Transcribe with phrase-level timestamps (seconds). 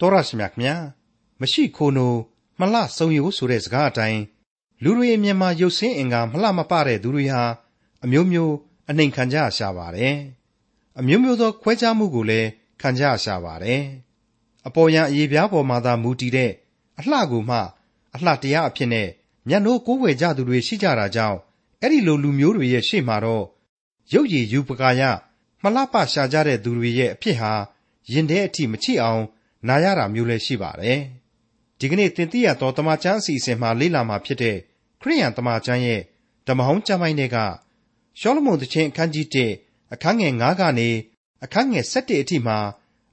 [0.00, 0.74] တော်ရရှိမြခင်ဗျာ
[1.40, 2.14] မရှိခိုးနို
[2.60, 4.22] မလှဆုံရိုးဆိုတဲ့စကားအတိုင်း
[4.82, 7.42] လူတွေအမြင်မှာရုပ်ဆင်းအင်္ဂါမလှမပတဲ့သူတွေဟာ
[8.04, 8.54] အမျိုးမျိုး
[8.88, 10.16] အနှိမ်ခံကြရရှာပါတယ်
[10.98, 12.48] အမျိုးမျိုးသောခွဲခြားမှုကိုလည်း
[12.80, 13.82] ခံကြရရှာပါတယ်
[14.66, 16.52] အပေါ်ယံအရေးပြားပေါ်မှာသာမူတည်တဲ့
[16.98, 17.58] အလှကိုမှ
[18.14, 19.08] အလှတရားအဖြစ်နဲ့
[19.48, 21.38] မျက်နှိုးကိုးဝယ်ကြသူတွေရှိကြတာကြောင့်
[21.80, 23.44] အဲ့ဒီလိုလူမျိုးတွေရဲ့ရှေ့မှာတော့
[24.12, 25.02] ရုပ်ရည်ယူပကာယ
[25.62, 27.52] မလှပရှာကြတဲ့သူတွေရဲ့အဖြစ်ဟာ
[28.12, 29.22] ရင်ထဲအထိမချိအောင်
[29.68, 30.98] နာရတာမျိုးလည်းရှိပါတယ်။
[31.78, 34.56] ဒီကနေ့သင်သိရသောတမန်ကျမ်းအစီအစဉ်မှာလေ့လာမှာဖြစ်တဲ့
[35.00, 36.00] ခရိယန်တမန်ကျမ်းရဲ့
[36.46, 37.36] ဓမ္မဟောင်းကျမ်းပိုင်းတွေက
[38.20, 39.26] ရှောလမုန်သခင်အခန်းကြီး
[39.60, 40.88] 1အခန်းငယ်9ကနေ
[41.44, 42.58] အခန်းငယ်7အထိမှာ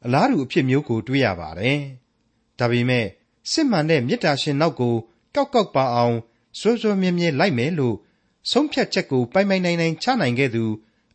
[0.05, 1.79] အလားတူအဖြစ်မျိုးကိုတွေ့ရပါတယ်။
[2.59, 3.05] ဒါပေမဲ့
[3.51, 4.95] စစ်မှန်တဲ့မေတ္တာရှင်နောက်ကို
[5.35, 6.15] ကောက်ကောက်ပါအောင်
[6.59, 7.95] စွဲစွဲမြဲမြဲလိုက်မယ်လို့
[8.51, 10.65] ဆုံးဖြတ်ချက်ကိုပိုင်ပိုင်နိုင်နိုင်ချနိုင်ခဲ့သူ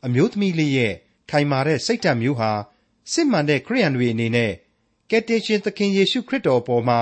[0.07, 0.95] အမျိုးသမီးလေးရဲ့
[1.31, 2.51] ခိုင်မာတဲ့စိတ်ဓာတ်မျိုးဟာ
[3.13, 4.53] စစ်မှန်တဲ့ခရိယန်တွေအနေနဲ့
[5.11, 6.99] ကယ်တင်ရှင်သခင်ယေရှုခရစ်တော်ပေါ်မှာ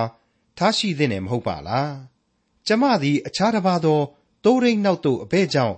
[0.59, 1.91] ထားရှိသင့်တယ်မဟုတ်ပါလား။
[2.67, 4.01] ကျမသည်အခြားတစ်ပါးသော
[4.45, 5.77] တိုးရိတ်နောက်သို့အဘဲကြောင့်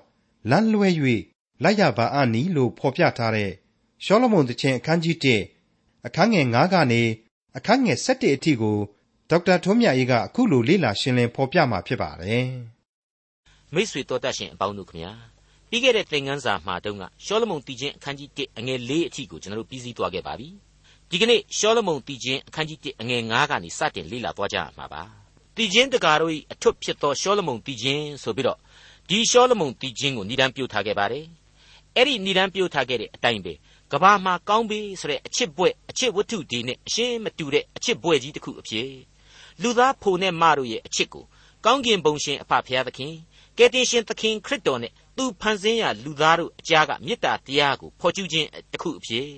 [0.50, 0.88] လမ်းလွဲ၍
[1.62, 3.50] လိုက်ရပါအနီးလို့ဖော်ပြထားတဲ့
[4.04, 5.16] ရှောလမုန်သခင်အခန်းကြီး
[5.62, 7.02] 1အခန်းငယ်9ကနေ
[7.56, 8.78] အခန်းငယ်7အထိကို
[9.30, 12.46] ဒေါက်တာထွန်းမြတ်အေးကအခုလိုလေ့လာရှင်းလင်းဖော်ပြมาဖြစ်ပါတယ်။
[13.74, 15.12] မိတ်ဆွေတော်တတ်ရှင်အပေါင်းတို့ခင်ဗျာ
[15.70, 20.48] ပြီးခဲ့တဲ့သင်ခန်းစာမှာတုန်းကရှောလမုန်တည်ခြင်းအခန်းကြီး1အငယ်4အထိကိုကျွန်တော်တို့ပြီးစီးသွားခဲ့ပါပြီ။
[21.10, 25.02] ဒီကနေ့ရှောလမုန်တည်ခြင်းအခန်းကြီး1အငယ်9ကနေစတင်လေ့လာသွားကြရမှာပါ။
[25.56, 28.58] တည်ခြင်းတကာတို့၏အထွတ်ဖြစ်သောရှောလမုန်တည်ခြင်းဆိုပြီးတော့
[29.08, 31.24] ဒီရှောလမုန်တည်ခြင်းကိုဏ္ဍန်ပြုတ်ထားခဲ့ပါတယ်။
[31.96, 33.52] အဲ့ဒီဏ္ဍန်ပြုတ်ထားခဲ့တဲ့အတိုင်းပဲ
[33.92, 38.90] ကဘာမှာကောင်းပြီဆိုတဲ့အချစ်ပွဲအချစ်ဝတ္ထုဒီနဲ့အရှင်းမတူတဲ့အချစ်ပွဲကြီးတစ်ခုအဖြစ်
[39.62, 41.24] လူသားဖို့နဲ့မတို့ရဲ့အချစ်ကို
[41.64, 43.14] ကောင်းကင်ဘုံရှင်အဖဖရာသခင်
[43.58, 49.28] ကယ်တင်ရှင်သခင်ခရစ်တော်နဲ့သူဖန်ဆင်းရာလူသားတို့အကြားကမေတ္တာတရားကိုဖော်ကျူးခြင်းတစ်ခုအဖြစ်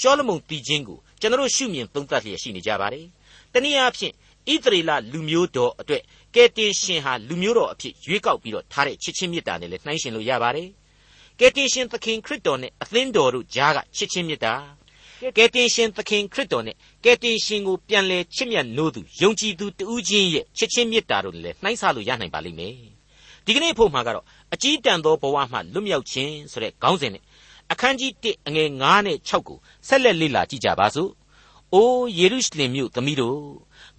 [0.00, 3.06] ရှောလမုန်တည်ခြင်းကို ကျွန်တော်ရှုမြင်သုံးသပ်လျက်ရှိနေကြပါတယ်။
[3.52, 4.12] တနည်းအားဖြင့်
[4.52, 6.02] ဣသရေလလူမျိုးတော်အတွက်
[6.34, 10.68] ကယ်တင်ရှင်ဟာလူမျိုးတော်အဖြစ်ရွေးကောက်ပြီးတော့ထားတဲ့ချစ်ချင်းမေတ္တာနဲ့လည်းနှိုင်းယှဉ်လို့ရပါတယ်။
[11.40, 14.54] ကယ်တင်ရှင်သခင်ခရစ်တော်နဲ့အသင်းတော်တို့ကြားကချစ်ချင်းမေတ္တာ
[15.36, 22.74] ကယ်တင်ရှင်သခင်ခရစ်တော်နဲ့ကယ်တင်ရှင်ကိုပြန်လဲချစ်မြတ်နိုးသူယုံကြည်သူတူးချင်းရဲ့ချစ်ချင်းမေတ္တာတို့လည်းနှိုင်းဆလို့ရနိုင်ပါလိမ့်မယ်
[23.44, 27.22] ဒီကနေ့ဖို့မှာကတော့အကြီးတန်းသောဘဝမှလွတ်မြောက်ခြင်းဆိုတဲ့ခေါင်းစဉ်နဲ့
[27.72, 31.10] အခန်းကြီး1အငယ်9နဲ့6ကိုဆက်လက်လေ့လာကြည့်ကြပါစို့။
[31.74, 33.42] အိုးယေရုရှလင်မြို့သမီးတို့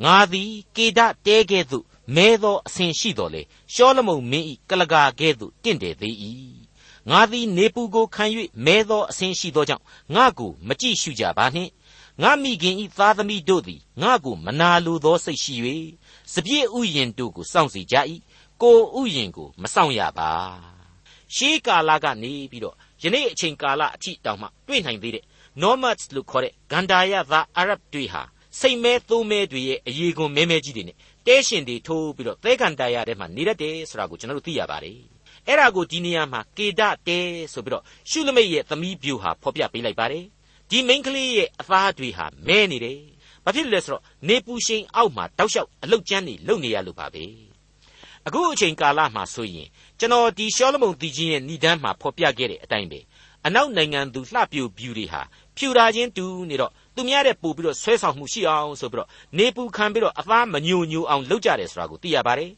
[0.03, 1.85] ငါသည်ကေဒတဲကဲ့သို့
[2.15, 3.41] မဲသောအစဉ်ရှိတော်လေ
[3.73, 6.15] ရှောလမုန်မင်း၏ကလကာကဲ့သို့တင့်တယ်သေး၏
[7.09, 8.25] ငါသည်နေပူကိုခံ၍
[8.65, 9.85] မဲသောအစဉ်ရှိသောကြောင့်
[10.15, 11.71] ငါကိုမကြည့်ရှုကြပါနှင့်
[12.21, 15.55] ငါမိခင်ဤသားသမီးတို့သည်ငါကိုမနာလိုသောစိတ်ရှိ၍
[16.33, 17.95] စပြည့်ဥယျင်တို့ကိုစောင့်စီကြ၏
[18.61, 20.31] ကိုဥယျင်ကိုမစောင့်ရပါ
[21.35, 25.23] ရှေးကာလကနေပြီးတော့ယနေ့အချိန်ကာလအထိတောင်မှတွေ့နိုင်သေးတဲ့
[25.61, 28.21] nomads လို့ခေါ်တဲ့ဂန္ဓာယသားအာရဗ်တွေဟာ
[28.59, 30.97] စိတ်မဲသိုးမဲတွေရဲ့အရေးကွန်မဲမဲကြီးတွေနဲ့
[31.27, 34.99] တဲရှင်တွေထိုးပြီးတော့သဲကန်တရားထဲမှာနေတတ်တယ်ဆိုတာကိုကျွန်တော်တို့သိရပါတယ်
[35.47, 37.19] အဲ့ဒါကိုဒီနေရာမှာကေဒတဲ
[37.53, 40.25] ဆိုပြီးတော့ရှုလမိတ်ရဲ့သမီးပြူဟာဖော်ပြပေးလိုက်ပါတယ်
[40.69, 42.99] ဒီမိန်းကလေးရဲ့အသားတွေဟာမဲနေတယ်
[43.43, 47.23] ဘာဖြစ်လဲဆိုတော့နေပူရှိန်အောက်မှာတောက်လျှောက်အလုတ်ကျန်းနေလုံနေရလို့ပါပဲ
[48.27, 49.67] အခုအချိန်ကာလမှာဆိုရင်
[49.99, 52.99] ကျွန်တော်ဒီရှောလမုန်တီချင်းရဲ့ဏ္ဍန်းမှာဖော်ပြခဲ့တဲ့အတိုင်းပဲ
[53.45, 55.21] အနောက်နိုင်ငံသူလှပြူပြူတွေဟာ
[55.57, 62.51] ဖြူတာချင်းတူနေတော့သူများတဲ့ပို့ပြီးတော့ဆွဲဆောင်မှုရှိအောင်ဆိုပြီးတော့နေပူခံပြီးတော့အသားမညိုညိုအောင်လုပ်ကြတယ်ဆိုတာကိုသိရပါတယ်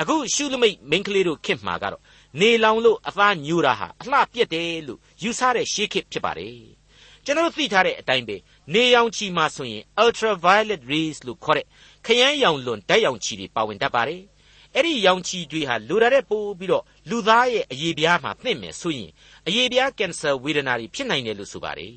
[0.00, 2.02] အခုရှုလမိတ်မိန်းကလေးတို့ခင်မှာကတော့
[2.40, 6.56] နေလောင်လို့အသားညိုတာဟာအလှပြက်တယ်လို့ယူဆတဲ့ရှေးခေတ်ဖြစ်ပါတယ်
[7.24, 8.36] ကျွန်တော်သိထားတဲ့အတိုင်းပဲ
[8.74, 11.66] နေရောင်ခြည်မှာဆိုရင် ultraviolet rays လို့ခေါ်တဲ့
[12.06, 14.22] ခရမ်းရောင်လွန်ဓာတ်ရောင်ခြည်တွေပါဝင်တတ်ပါတယ်
[14.74, 19.10] အဲ့ဒီရောင်ခြည်တွေဟာလိုရတဲ့ပို့ပြီးတော့လူသားရဲ့အရေးပြားမှာသင့်မယ်ဆိုရင်
[19.50, 21.94] အရေးပြားကင်ဆာဝေဒနာတွေဖြစ်နိုင်တယ်လို့ဆိုပါတယ်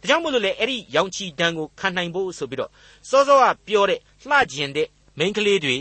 [0.00, 2.70] ဒါကြောင့်မို့လို့လေအဲ့ဒီရောင်ခြည်တန်းကိုခံနိုင်ဖို့ဆိုပြီးတော့
[3.08, 4.88] စောစောကပြောတဲ့လှကျင်တဲ့
[5.18, 5.78] မိန်းကလေးတွေ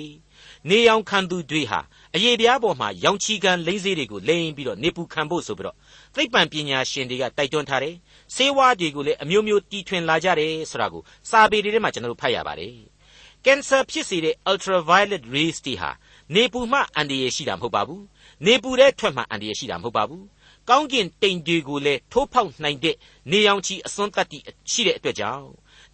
[0.69, 1.79] နေရောင်ခံသူတွေဟာ
[2.15, 5.75] အရေးပြားပေါ်မှာရောင်ချီကန်လိမ့်စေးတွေကိုလိမ့်ပြီးတော့နေပူခံဖို့ဆိုပြီးတော့
[6.15, 7.95] သိပ္ပံပညာရှင်တွေကတိုက်တွန်းထားတယ်။
[8.35, 12.73] ဆေးဝါးတွေကိုလည်းအမျိုးမျိုးတီထွင်လာကြတယ်ဆိုတာကိုစာပေတွေထဲမှာကျွန်တော်တို့ဖတ်ရပါတယ်။
[13.45, 15.91] ကင်ဆာဖြစ်စေတဲ့ ultraviolet rays တွေဟာ
[16.35, 18.01] နေပူမှအန္တရာယ်ရှိတာမဟုတ်ပါဘူး။
[18.45, 20.23] နေပူတဲ့ထွက်မှအန္တရာယ်ရှိတာမဟုတ်ပါဘူး။
[20.69, 22.95] ကောင်းကင်တိမ်တွေကိုလည်းထိုးဖောက်နိုင်တဲ့
[23.31, 24.39] နေရောင်ခြည်အစွန်းတတ္တိ
[24.71, 25.47] ရှိတဲ့အတွက်ကြောင့်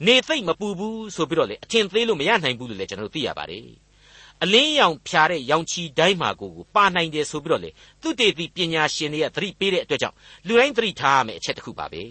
[0.05, 3.67] နေသိမ့်မပူဘူးဆိုပြီးတော့လေအထင်သေးလို့မရနိုင်ဘူးလို့လည်းကျွန်တော်တို့သိရပါတယ်။
[4.43, 7.69] အလင်းရောင်ဖြာတဲ့ရောင်ချီတိုင်းမှာကိုပါနိုင်တယ်ဆိုပြီးတော့လေ
[8.01, 10.15] သူတေသီပညာရှင်တွေကသတိပေးတဲ့အတွက်ကြောင့်
[10.47, 12.03] လူတိုင်းသတိထားရမယ့်အချက်တစ်ခုပါပဲ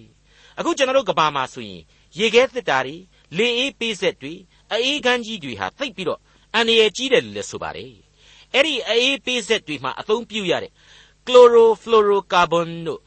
[0.58, 1.82] အခုကျွန်တော်တို့ကဘာမှာဆိုရင်
[2.18, 2.96] ရေခဲသစ်တာတွေ
[3.38, 4.34] လေအေးပေးဆက်တွေ
[4.72, 6.20] အေးခန်းကြီးတွေဟာသိပ်ပြီးတော့
[6.54, 7.92] အန္တရာယ်ကြီးတယ်လို့လည်းဆိုပါတယ်
[8.54, 10.72] အဲ့ဒီအေးပေးဆက်တွေမှာအသုံးပြုရတဲ့
[11.26, 13.00] chlorofluorocarbon တို့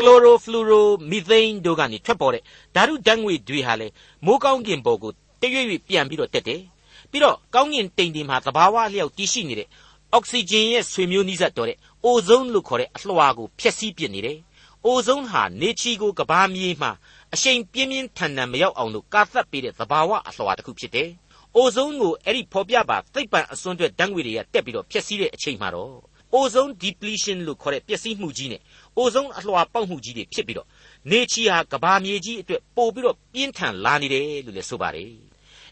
[0.00, 2.42] chlorofluoromethane တို့ကနေထွက်ပေါ်တဲ့
[2.74, 3.88] ဓာတုဓာတ်ငွေတွေဟာလေ
[4.24, 6.62] မိုးကောင်းကင်ပေါ်ကိုတရွေ့ရွေ့ပြန်ပြီးတော့တက်တယ်
[7.10, 9.68] ပြီးတော့ကောင်းကင်တိမ်တွေမှာသဘာဝအလျောက်တည်ရှိနေတဲ့
[10.12, 14.38] အောက်ဆီဂျင်ရဲ့ဆွေမျိုးနီးစပ်တော်တဲ့အိုဇုံလို့ခေါ်တဲ့အလွှာကိုဖျက်ဆီးပစ်နေတယ်
[14.86, 16.90] အိုဇုံဟာနေချီကိုကဘာမြေမှာ
[17.34, 21.08] အရှိန်ပြင်းပြင်းထန်ထန်မရောက်အောင်လို့ကာသတ်ပေးတဲ့သဘာဝအလွှာတစ်ခုဖြစ်တယ်
[21.56, 28.60] အိုဇုံကိုအဲ့ဒီဖော်ပြပါသိပ္ပံအစွန်းအတွက်ဓာတ်ငွေတွေကတက်ပြီးတော့ဖျက်ဆီးတဲ့အချိန်မှာတော့ အိုဇုံ depletion လို့ခေါ်တဲ့ပျက်စီးမှုကြီးနဲ့
[28.96, 30.68] အိုဇုံအလွှာပေါက်မှုကြီးတွေဖြစ်ပြီးတော့
[31.10, 35.10] နေချီဟာကဘာမြေကြီးအတွက်ပို့ပြီးတော့ပြင်းထန်လာနေတယ်လို့လည်းဆိုပါတယ်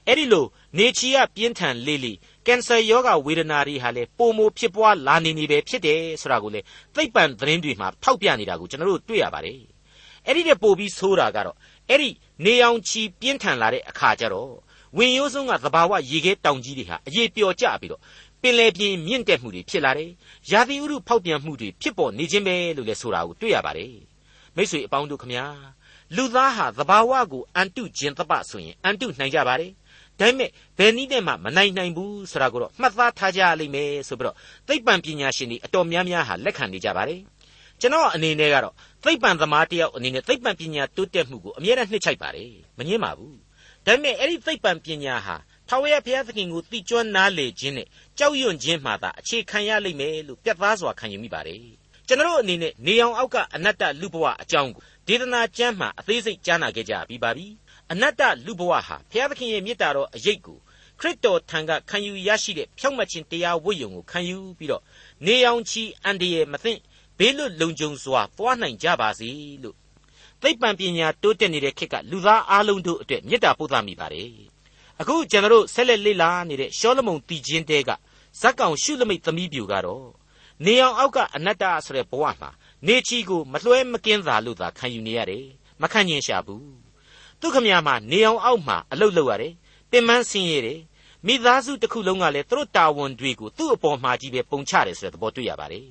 [0.06, 0.46] အဲ့ဒီလို
[0.78, 2.16] နေချီကပြင်းထန်လေးလေး
[2.46, 6.60] ကင်ဆာယောဂဝေဒနာတွေဟာလည်းပုံမဖြစ်ပွားလာနေနေပဲဖြစ်တယ်ဆိုတာကိုလေ
[6.94, 9.58] သိပ္ပံသတင်းတွေမှာထောက်ပြနေတာကိုကျွန်တော်တို့တွေ့ရပါတယ်
[10.26, 11.56] အဲ့ဒီတဲ့ပို့ပြီးဆိုးတာကတော့
[11.88, 12.08] အဲ့ဒီ
[12.44, 14.52] နေအောင်ချီပြင်းထန်လာတဲ့အခါကျတော့
[14.96, 18.00] ဝင်ရိုးစုံကသဘာဝရေခဲတောင်ကြီးတွေဟာအရေးပျော်ကျပြီးတော့
[18.42, 20.10] ပင်လယ်ပြင်မြင့်တက်မှုတွေဖြစ်လာတယ်။
[20.50, 23.92] ရာသီဥတုဖောက်ပြန်မှုတွေဖြစ်ပေါ်နေခြင်းပဲလို့လည်းဆိုတာကိုတွေ့ရပါတယ်။
[24.56, 25.44] မိတ်ဆွေအပေါင်းတို့ခမညာ
[26.16, 29.70] လူသားဟာသဘာဝကိုအန်တုခြင်းသပဆိုရင်အန်တုနိုင်ကြပါတယ်။
[30.20, 34.37] ဒါပေမဲ့ဘယ်နည်းနဲ့မှမနိုင်နိုင်ဘူးဆိုတာကိုတော့မှတ်သားထားကြရလိမ့်မယ်ဆိုပြီးတော့
[34.69, 37.20] သိပ္ပံပညာရှင်တွေအတော်များများဟာလက်ခံနေကြပါတယ်။
[37.81, 43.36] ကျွန်တော်အနေနဲ့ကတော့သိပ္ပံသမားတယောက်အနေနဲ့သိပ္ပံပညာတိုးတက်မှုကိုအမြဲတမ်းနှစ်ချိုက်ပါတယ်။မငင်းပါဘူး။
[43.86, 45.36] ဒါပေမဲ့အဲ့ဒီသိပ္ပံပညာဟာ
[45.72, 47.87] ထာဝရဘုရားသခင်ကိုသိကျွမ်းနားလေခြင်းနဲ့
[48.19, 51.64] ကြောက်ရွံ့ခြင်းမှသာအခြေခံရလိမ့်မယ်လို့ပြတ်သားစွာခံယူမိပါတယ်။
[52.06, 57.46] ကျွန်တော်အနေနဲ့နေအောင်အောက်ကအနတ္တလူဘဝအကြောင်းကိုဒေသနာကျမ်းမှာအသေးစိတ်ကြားနာခဲ့ကြပြီးပါပြီ။
[57.93, 60.58] အနတ္တလူဘဝဟာဘုရားသခင်ရဲ့မေတ္တာတော်အရေးကို
[61.00, 64.82] ခရစ်တော်ထံကခံယူရရှိတဲ့ဖြောင့်မတ်ခြင်းတရားဝိယုံကိုခံယူပြီးတော့
[65.26, 66.72] နေအောင်ချီအန်တရယ်မသိ
[67.19, 69.28] ဘေးလွတ်လုံခြုံစွာသွားနိုင်ကြပါစေ
[69.62, 69.76] လို့
[70.43, 74.59] သိပ္ပံပညာတိုးတက်နေတဲ့ခေတ်ကလူသားအလုံးတို့အတွက်မေတ္တာပို့သမိပါတယ်
[75.02, 77.91] အခုကျွန်တော်တို့ဆက်လက်လေ့လာနေတဲ့ရှောလမုန်တည်ခြင်းတဲက
[78.41, 80.08] ဇက်ကောင်ရှုလမိတ်သမီးပြူကတော့
[80.64, 82.50] နေအောင်အောက်ကအနတ္တဆိုတဲ့ဘဝမှာ
[82.87, 85.47] နေချီကိုမလွှဲမကင်းသာလို့သာခံယူနေရတယ်
[85.82, 86.73] မခံညင်ရှာဘူး
[87.41, 89.55] သူခမရမှာနေအောင်အောက်မှာအလုတ်လောက်ရတယ်
[89.91, 90.81] ပင်မဆင်းရဲတယ်
[91.26, 95.88] မိသားစုတစ်ခုလုံးကလည်းသူတို့တာဝန်တွေကိုသူ့အပေါ်မှာကြီးပဲပုံချတယ်ဆိုတဲ့သဘောတွေ့ရပါတယ်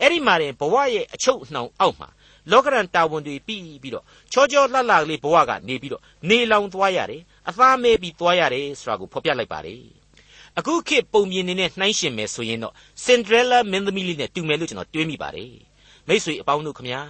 [0.00, 2.08] အဲ့ဒီမှာရင်ဘဝရဲ့အချုပ်နှောင်အောက်မှာ
[2.50, 9.82] လောကရန်တာဝန်တွေပြီးပြီးတော့ချောချောလှလှကလေးဘဝကနေပြီးတော့နေလောင်သွားရတယ် အသားမဲပြီးသွားရတယ်ဆိုတာကိုဖော်ပြလိုက်ပါတယ်
[10.58, 12.74] အခုခေတ်ပုံမြင်နေတဲ့နှိုင်းရှင်မယ်ဆိုရင်တော့
[13.04, 15.52] စင်ဒရလာမင်းသမီးလေးနဲ့တူမယ်လို့ကျွန်တော်တွေးမိပါတယ်
[16.08, 17.02] မိษွေအပေါင်းတို့ခမညာ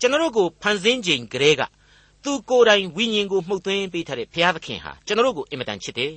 [0.00, 1.62] ကျွန်တော်တို့ကိုဖန်ဆင်းချိန်ကလေးက
[2.24, 6.12] သူကိုယ်တိုင်ဝိညာဉ်ကိုမှုတ်သွင်းပေးထားတဲ့ဘုရားသခင်ဟာကျွန်တော်တို့ကိုအင်မတန်ချစ်တယ်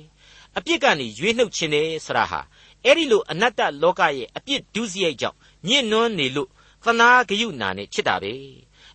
[0.56, 2.40] အပြစ်ကနေရွေးနှုတ်ခြင်းတယ်ဆရာဟာ
[2.84, 5.36] အဲ့ဒီလိုအနတ္တလောကရဲ့အပြစ်ဒုစရိုက်ကြောင့်
[5.68, 6.48] ညှဉ်းနှွမ်းနေလို့
[6.84, 8.32] သနာဂယုနာနဲ့ချစ်တာပဲ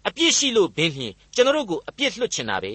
[0.08, 2.74] အပြစ်ရှိလို့ဘင်းဖြင့်ကျွန်တော်တို့ကိုအပြစ်လွတ်ချင်တာပဲ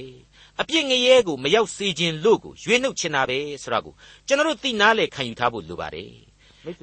[0.60, 3.94] အပြစ်ငရဲကိုမရောက်စေခြင်းလို့ကိုရွေးနှုတ်ချင်တာပဲဆိုတာကို
[4.26, 6.12] ကျွန်တော်တို့သိနာလေခံယူထားဖို့လိုပါတယ်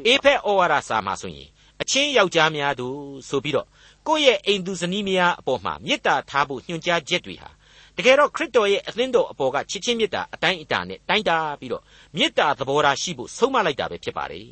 [0.07, 1.49] အေဖက်ဩဝါဒစာမှာဆိုရင်
[1.81, 2.97] အချင်းယောက်ျားများတို့
[3.29, 3.67] ဆိုပြီးတော့
[4.07, 7.49] ကိုယ့်ရဲ့အိမ်သူဇနီးများအပေါ်မှာမေတ္တာထားဖို့ညွှန်ကြားချက်တွေဟာ
[7.97, 11.83] တကယ်တော့ခရစ်တော်ရဲ့အသင်းတော်အပေါ်ကချစ်ချင်းမေတ္တာအတိုင်းအတာနဲ့တိုင်းတာပြီးတော့
[12.15, 14.49] မေတ္တာသဘောထားရှိဖို့ဆုံးမလိုက်တာပဲဖြစ်ပါတယ်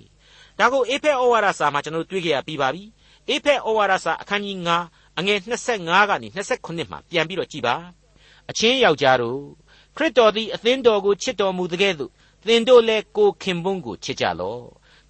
[0.60, 2.84] ဒါကိုအေဖက်ဩဝါဒစာမှာကျွန်တော်တို့တွေ့ကြရပြီးပါပြီ
[3.30, 4.58] အေဖက်ဩဝါဒစာအခန်းကြီး
[4.88, 5.40] 9အငယ်
[5.76, 6.28] 25ကနေ
[6.58, 7.76] 29မှာပြန်ပြီးတော့ကြည်ပါ
[8.52, 9.42] အချင်းယောက်ျားတို့
[9.96, 12.12] ခရစ်တော်သည်အသင်းတော်ကိုချစ်တော်မူတဲ့ကဲ့သို့
[12.48, 14.64] သင်တို့လည်းကိုခင်ပွန်းကိုချစ်ကြလော့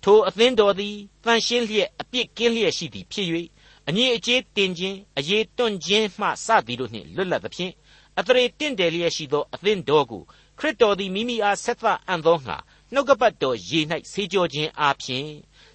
[0.04, 0.96] ထိုအသင်းတော်သည်
[1.26, 3.28] တန်ရှင်းလျက်အပြစ်ကင်းလျက်ရှိသည်ဖြစ်၍
[3.88, 7.74] အညီအကျေးတင်ခြင်းအရေးတွန့်ခြင်းမှစသည်တို့နှင့်လွတ်လပ်သဖြင့်
[8.20, 10.22] အတရေတင့်တယ်လျက်ရှိသောအသင်းတော်ကို
[10.60, 12.58] ခရစ်တော်သည်မိမိအားဆက်သအံ့သောငှာ
[12.94, 13.80] နှုတ်ကပတ်တော်ရေ၌
[14.12, 15.28] ဆေးကြောခြင်းအားဖြင့်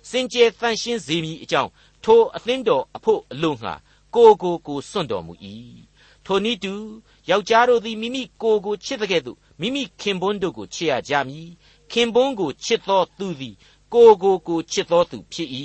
[0.09, 1.71] စင်ကြယ်တန်ရှင်းစေမည်အကြောင်း
[2.05, 3.75] ထိုအသင်းတော်အဖို့အလို့ငှာ
[4.15, 5.35] ကိုကိုကိုစွန့်တော်မူ၏
[6.27, 6.75] ထိုနည်းတူ
[7.31, 11.49] ယောက်ျားတို့သည်မိမိကိုယ်ကိုချစ်တဲ့ကဲ့သို့မိမိခင်ပွန်းတို့ကိုချစ်ရကြမည်
[11.93, 13.55] ခင်ပွန်းကိုချစ်သောသူသည်
[13.95, 15.49] ကိုကိုကိုချစ်သောသူဖြစ်၏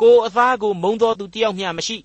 [0.00, 1.96] ကိုအသားကိုမုံသောသူတယောက်မျှမရှိ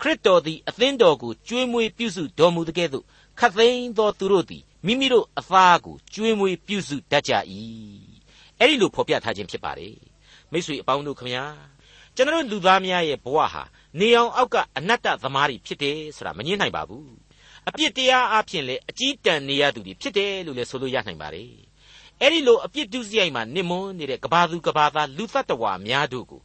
[0.00, 3.04] ခရစ်တော်သည်အသင်းတော်ကိုကျွေးမွေးပြုစုတော်မူတဲ့ကဲ့သို့
[3.38, 7.32] ခတ်သိမ်းသောသူတို့သည်မိမိတို့အသားကိုကျွေးမွေးပြုစုတတ်ကြ၏
[8.58, 9.96] အဲ့ဒီလိုဖော်ပြထားခြင်းဖြစ်ပါတယ်
[10.52, 11.44] မိတ်ဆွေအပေါင်းတို့ခမညာ
[12.16, 13.62] ကျွန်တော်လူသားများရဲ့ဘဝဟာ
[13.98, 17.10] နေအောင်အောက်ကအနတ္တသမားတွေဖြစ်တယ်ဆိုတာမငြင်းနိုင်ပါဘူး
[17.68, 21.52] အပြစ်တရားအဖြစ်လေအကြီးတန်းနေရသူတွေဖြစ်တယ်လို့လည်းဆိုလို့ရနိုင်ပါတယ်
[22.20, 26.40] အဲ့ဒီလိုအပြစ်ဒုစရိုက်မှာနစ်မွန်းနေတဲ့ကဘာသူကဘာသားလူသတ္တဝါများတို့ကို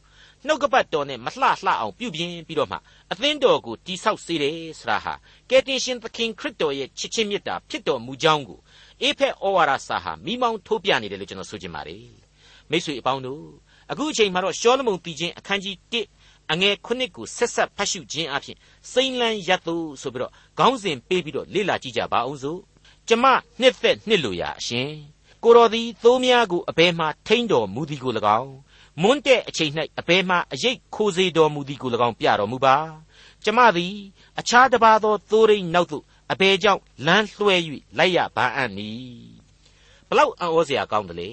[0.46, 2.76] နှုတ်ကပတ်တော်နဲ့မလှလှအောင်ပြုပြင်ပြီးတော့မှ
[3.12, 5.14] အသင်းတော်ကိုတိဆောက်စေတယ်ဆိုတာဟာ
[5.50, 8.58] ကယ်တင်ရှင်သခင်ခရစ်တော်ရဲ့ချစ်ချင်းမေတ္တာဖြစ်တော်မူကြောင်းကို
[9.02, 12.06] အေဖက်ဩဝါဒစာဟာမိမောင်းထိုးပြနေတယ်လို့ကျွန်တော်ဆိုချင်ပါတယ်
[12.70, 13.44] မိတ်ဆွေအပေါင်းတို့
[13.90, 15.96] အခုအချိန်မှာတော့ရှောလမုန်တည်ခြင်းအခန်းကြီး1
[16.52, 18.56] အငယ်9ကိုဆက်ဆက်ဖတ်ရှုခြင်းအပြင်
[18.92, 22.60] စိမ့်လန်းရတ်သူဆိုပြီးတော့ခေါင်းစဉ်ပေးပြီးတော့လေ့လာကြည့်ကြပါအောင်စို့
[23.08, 23.24] ကျမ
[23.60, 24.90] နှစ်သက်နှစ်လိုရာအရှင်
[25.42, 28.52] ကိုတော်သည်သိုးများကိုအဘဲမှထိန်းတော်မူသည်ကို၎င်း
[29.02, 32.76] မွန်းတဲ့အချိန်၌အဘဲမှအရေးခိုးစေတော်မူသည်ကို၎င်းပြတော်မူပါ
[33.44, 33.94] ကျမသည်
[34.38, 37.56] အခြားတစ်ပါးသောသိုးရိန်နောက်သို့အဘဲကြောင့်လမ်းလွှဲ၍
[37.98, 38.90] လိုက်ရပါအံ့နီ
[40.08, 41.30] ဘလောက်အံ့ဩစရာကောင်းတယ်လေ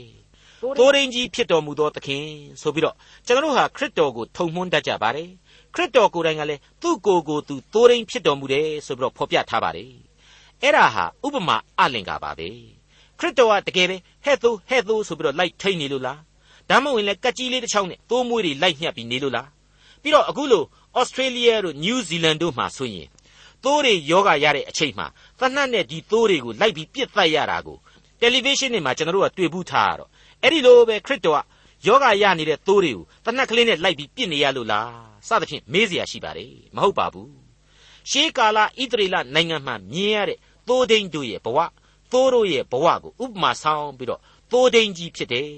[0.80, 2.26] သိုးရင်းကြီးဖြစ်တော်မူသောသခင်
[2.62, 2.96] ဆိုပြီးတော့
[3.28, 5.30] ကျွန်တော်တို့ဟာခရစ်တော်ကိုထုံမွန်းတတ်ကြပါတယ်
[5.74, 9.92] ခရစ်တော်ကိုယ်တိုင်ကလည်းသူ့ကိုယ်ကိုသူသိုးရင်းဖြစ်တော်မူတယ်ဆိုပြီးတော့ဖော်ပြထားပါတယ်
[10.62, 12.50] အဲ့ဒါဟာဥပမာအလင်္ကာပါပဲ
[13.20, 16.20] ခရစ်တော်ကတကယ်ပဲဟဲ့သို့ဟဲ့သို့ဆိုပြီးတော့လိုက်ထိန်နေလို့လား
[16.70, 19.48] ဒါမှမဟုတ်ရင်လည်းကက်ကြီးလေးတစ်ချောင်းနဲ့သိုးမွေးတွေလိုက်ညှက်ပြီးနေလို့လား
[20.02, 20.64] ပြီးတော့အခုလို
[20.98, 23.08] ဩစတြေးလျတို့နယူးဇီလန်တို့မှာဆိုရင်
[23.64, 25.08] သိုးတွေယောဂရတဲ့အချိန်မှာ
[25.40, 27.78] သနတ်နဲ့ဒီသိုးတွေကိုလိုက်ပြီးပြစ်သက်ရတာကို
[28.20, 30.10] တယ်လီဗေးရှင်းတွေမှာကျွန်တော်တို့ကတွေ့ဘူးထားရတော့
[30.43, 31.41] အဲ့ဒီလိုပဲခရစ်တော်က
[31.87, 34.91] ယောဂရနေတဲ့သိုးတွေကိုသနတ်ကလေးနဲ့လိုက်ပြီးပြစ်နေရလို့လား
[35.29, 37.33] စသဖြင့်မေးเสียရှိပါတယ်မဟုတ်ပါဘူး
[38.11, 41.59] ရှေးကာလဣသရေလနိုင်ငံမှာမြင်ရတဲ့သိုးဒိန်တို့ရဲ့ဘဝ
[42.13, 44.21] သိုးတို့ရဲ့ဘဝကိုဥပမာဆောင်ပြီးတော့
[44.53, 45.51] သိုးဒိန်ကြီးဖြစ်တယ်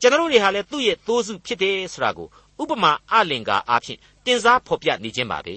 [0.00, 2.28] ကျွန်တော်တို့တွေဟာလည်းသူ့ရဲ့သိုးစုဖြစ်တယ်ဆိုတာကို
[2.62, 5.56] ဥပမာအလင်္ကာအားဖြင့်တင်စားဖော်ပြနေခြင်းပါပဲ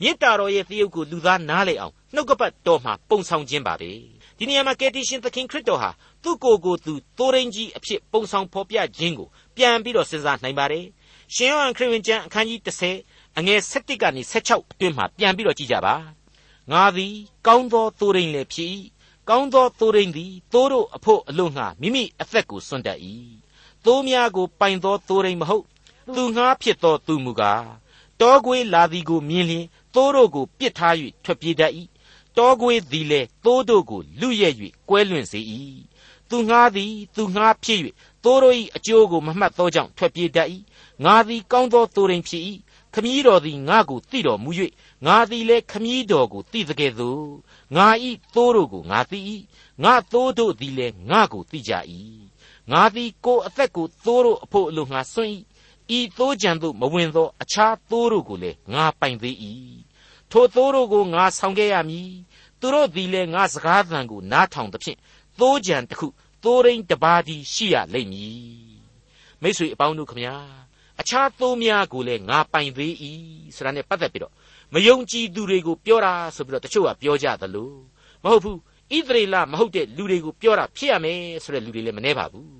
[0.00, 3.90] မေတ္တာတော်ရဲ့သရုပ်ကိုလူသားနားလည်အောင်နှုတ်ကပတ်တော်မှာပုံဆောင်ခြင်းပါပဲ
[4.39, 5.89] ဒီနေရာမှာကယ်တင်ရှင်သခင်ခရစ်တော်ဟာ
[6.23, 10.85] သူ့ကိုယ်ကိုသူသိုးရင်းကြီးအဖြစ်ပုံဆောင်ဖော်ပြခြင်းကိုပြန်ပြီးတော့စဉ်းစားနိုင်ပါတယ်
[11.35, 12.59] ရှင်ယောဟန်ခရစ်ဝင်ကျမ်းအခန်းကြီး
[12.99, 15.95] 30အငယ်7ကနေ16အတွင်းမှာပြန်ပြီးတော့ကြည့်ကြပါ
[16.71, 17.15] ငါသည်
[17.47, 18.69] ကောင်းသောသိုးရင်းလည်းဖြစ်၏
[19.29, 22.99] ကောင်းသောသိုးရင်းသည်သိုးတို့အဖို့အလို့ငှာမိမိအသက်ကိုစွန့်တတ်၏
[23.85, 25.65] သိုးများကိုပိုင်သောသိုးရင်းမဟုတ်
[26.15, 27.65] သူငှားဖြစ်သောသူမူကား
[28.21, 31.71] တောခွေးလာသည်ကိုမြင်လျင်သိုးတို့ကိုပစ်ထား၍ထွက်ပြေးတတ်၏
[32.39, 34.53] တောခွေးသည်လည်းသိုးတို့ကိုလူရဲ့၍
[34.89, 35.41] ကွဲလွင့်စေ၏
[36.29, 37.79] သူငှားသည်သူငှားဖြစ်၍
[38.23, 40.47] သိုးတို့၏အကျိုးကိုမမှတ်သောကြောင့်ထွက်ပြေးတတ်၏
[41.05, 42.43] ငါသည်ကောင်းသောသိုးရင်းဖြစ်၏
[42.93, 44.51] ခမည်းတော်သည်ငါကိုသိတော်မူ၍
[45.05, 47.25] ငါသည်လည်းခမည်းတော်ကိုသိသကဲ့သို့
[47.75, 49.19] ငါဤသိုးတို့ကိုငါသိ၏
[49.83, 51.73] ငါသိုးတို့သည်လည်းငါကိုသိကြ၏
[52.71, 55.33] ငါသည်ကိုယ်အသက်ကိုသိုးတို့အဖို့အလိုငါစွန့်၏
[55.97, 59.35] ဤသိုးကြံသို့မဝင်သောအခြားသိုးတို့ကိုလည်းငါပိုင်သေး၏
[60.31, 62.11] ထိုသိုးတို့ကိုငါဆောင်ခဲ့ရမည်
[62.61, 64.97] သူတို့သည်လည်းငါစကားသံကိုနားထောင်သဖြင့်
[65.39, 66.07] သိုးကြံတစ်ခု
[66.43, 68.79] သိုးရင်းတစ်ပါးတည်းရှိရလိမ့်မည်
[69.41, 70.35] မိတ်ဆွေအပေါင်းတို့ခမညာ
[70.99, 72.93] အခြားသိုးများကိုလည်းငါပိုင်သေး၏
[73.55, 74.33] ဆိုတာနဲ့ပတ်သက်ပြီးတော့
[74.73, 77.71] မယုံကြည်သူတွေကိုပြောတာဆိုပြီးတော့တချို့ကပြောကြသလို
[78.23, 78.57] မဟုတ်ဘူး
[78.95, 82.59] ဣသရေလမဟုတ်တဲ့လူတွေကိုပြောတာဖြစ်ရမယ်ဆိုတဲ့လူတွေလည်းမနှဲပါဘူး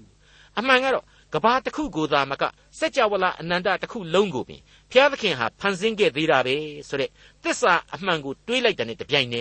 [0.57, 2.43] အမှန်ကတော့ကဘာတစ်ခုကိုသာမက
[2.79, 6.55] စัจ java လာအနန္တတစ်ခုလုံးကိုပင်ဘုရားသခင်ဟာဖန်ဆင်းခဲ့သေးတာပဲ
[6.89, 7.09] ဆိုတဲ့
[7.43, 9.35] သစ္စာအမှန်ကိုတွေးလိုက်တဲ့တပြိုင်န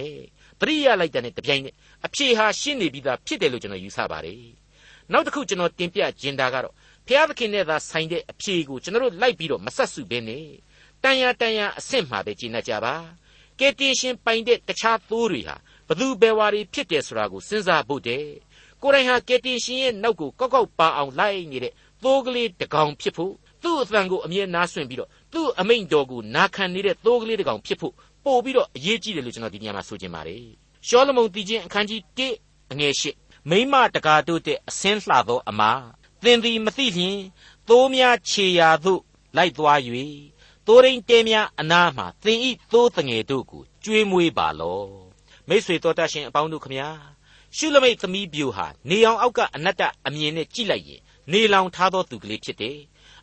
[0.58, 1.74] က်ပရိယလိုက်တဲ့တပြိုင်နက်
[2.06, 4.42] အဖြေဟာရှင်းနေပြီးသားဖြစ်တယ်လို့ကျွန်တော်ယူဆပါတယ်
[5.12, 6.74] နောက်တစ်ခုကျွန်တော်တင်ပြခြင်းတာကတော့
[7.06, 10.46] ဘုရားသခင်နဲ့သာဆိုင်တဲ့အဖြေကိုကျွန်တော်တို့လိုက်ပြီးတော့မဆက်စုဘဲနဲ့
[11.02, 12.94] တန်ရာတန်ရာအဆင့်မှာပဲကျင့်တတ်ကြပါ
[13.58, 15.56] ကယ်တင်ရှင်ပိုင်တဲ့တခြားသိုးတွေဟာ
[15.88, 18.24] ဘသူဘယ်ဝါတွေဖြစ်တယ်ဆိုတာကိုစဉ်းစားဖို့တဲ့
[18.82, 21.72] ကိုယ်တိုင်ဟာကယ်တင်ရှင်ရဲ့နောက်ကိုကောက်ကောက်ပါအောင်လိုက်နေတဲ့
[22.04, 27.94] သိုးကလေးတကောင်ဖြစ်ဖို့သူ့အသံကိုအမြဲနားဆွင့်ပြီးတော့သူ့အမိန့်တော်ကိုနာခံနေတဲ့သိုးကလေးတကောင်ဖြစ်ဖို့
[28.28, 30.44] ပို့ပြီးတော့အရေးကြီးတယ်လို့ကျွန်တော်ဒီညမှာဆိုချင်ပါတယ်
[30.86, 32.00] ရှောလမုန်တီချင်းအခန်းကြီး
[32.36, 35.82] 1အငယ်8မိမတကာတို့တဲ့အစင်းလှသောအမား
[36.22, 37.18] သင်သည်မသိလျင်
[37.68, 39.02] သိုးများခြေရာသို့
[39.36, 39.80] လိုက်သွား၍
[40.66, 44.82] သိုးရင်းတဲများအနားမှသင်ဤသိုးတငယ်တို့ကိုကျွေးမွေးပါလော
[45.48, 46.88] မိษွေတော်တတ်ရှင်အပေါင်းတို့ခမညာ
[47.56, 51.00] ရှုလမိတ်သမီးပြူဟာနေအောင်အောက်ကအနတ္တအမြင်နဲ့ကြည့်လိုက်ရင်
[51.32, 52.78] နေလောင်ထားသောသူကလေးဖြစ်တယ်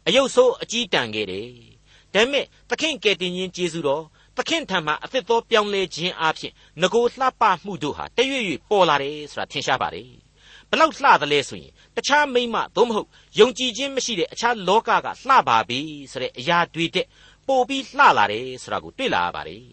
[0.08, 1.50] အယုတ်ဆိုးအကြီးတန်ခဲ့တယ်
[2.14, 4.04] ဒါပေမဲ့သခင်ကယ်တင်ရှင်ကျေးဇူးတော်
[4.38, 10.10] သခင်ထံမှာအသစ်သောပြောင်းလဲခြင်းအပြင်ငကိုလှပမှုတို့ဟာတရွေ့ရွေ့ပေါ်လာတယ်ဆိုတာထင်ရှားပါတယ်
[10.70, 15.80] ဘလောက်လှသလဲဆိုရင်တခြားမိမသို့မဟုတ်ယုံကြည်ခြင်းမရှိတဲ့အခြားလောကကလှပါပြီ
[16.12, 17.06] ဆိုတဲ့အရာတွေတဲ့
[17.48, 19.64] ပို့ပြီးလှလာတယ်ဆိုတာကိုတွေ့လာရပါတယ်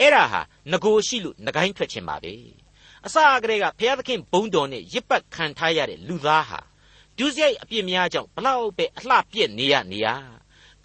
[0.00, 0.40] အဲ့ဒါဟာ
[0.72, 2.34] ငကိုရှိလို့ငကိုင်းထွက်ခြင်းပါပဲ
[3.06, 6.60] အစအကတည်းကဘုရားသခင်ဘုန်းတော်နဲ့ရစ်ပတ်ခံထားရတဲ့လူသားဟာ
[7.18, 10.08] ဒုစရိုက်အပြစ်များကြောင့်ဘလောက်ပဲအလှပြက်နေရနေရ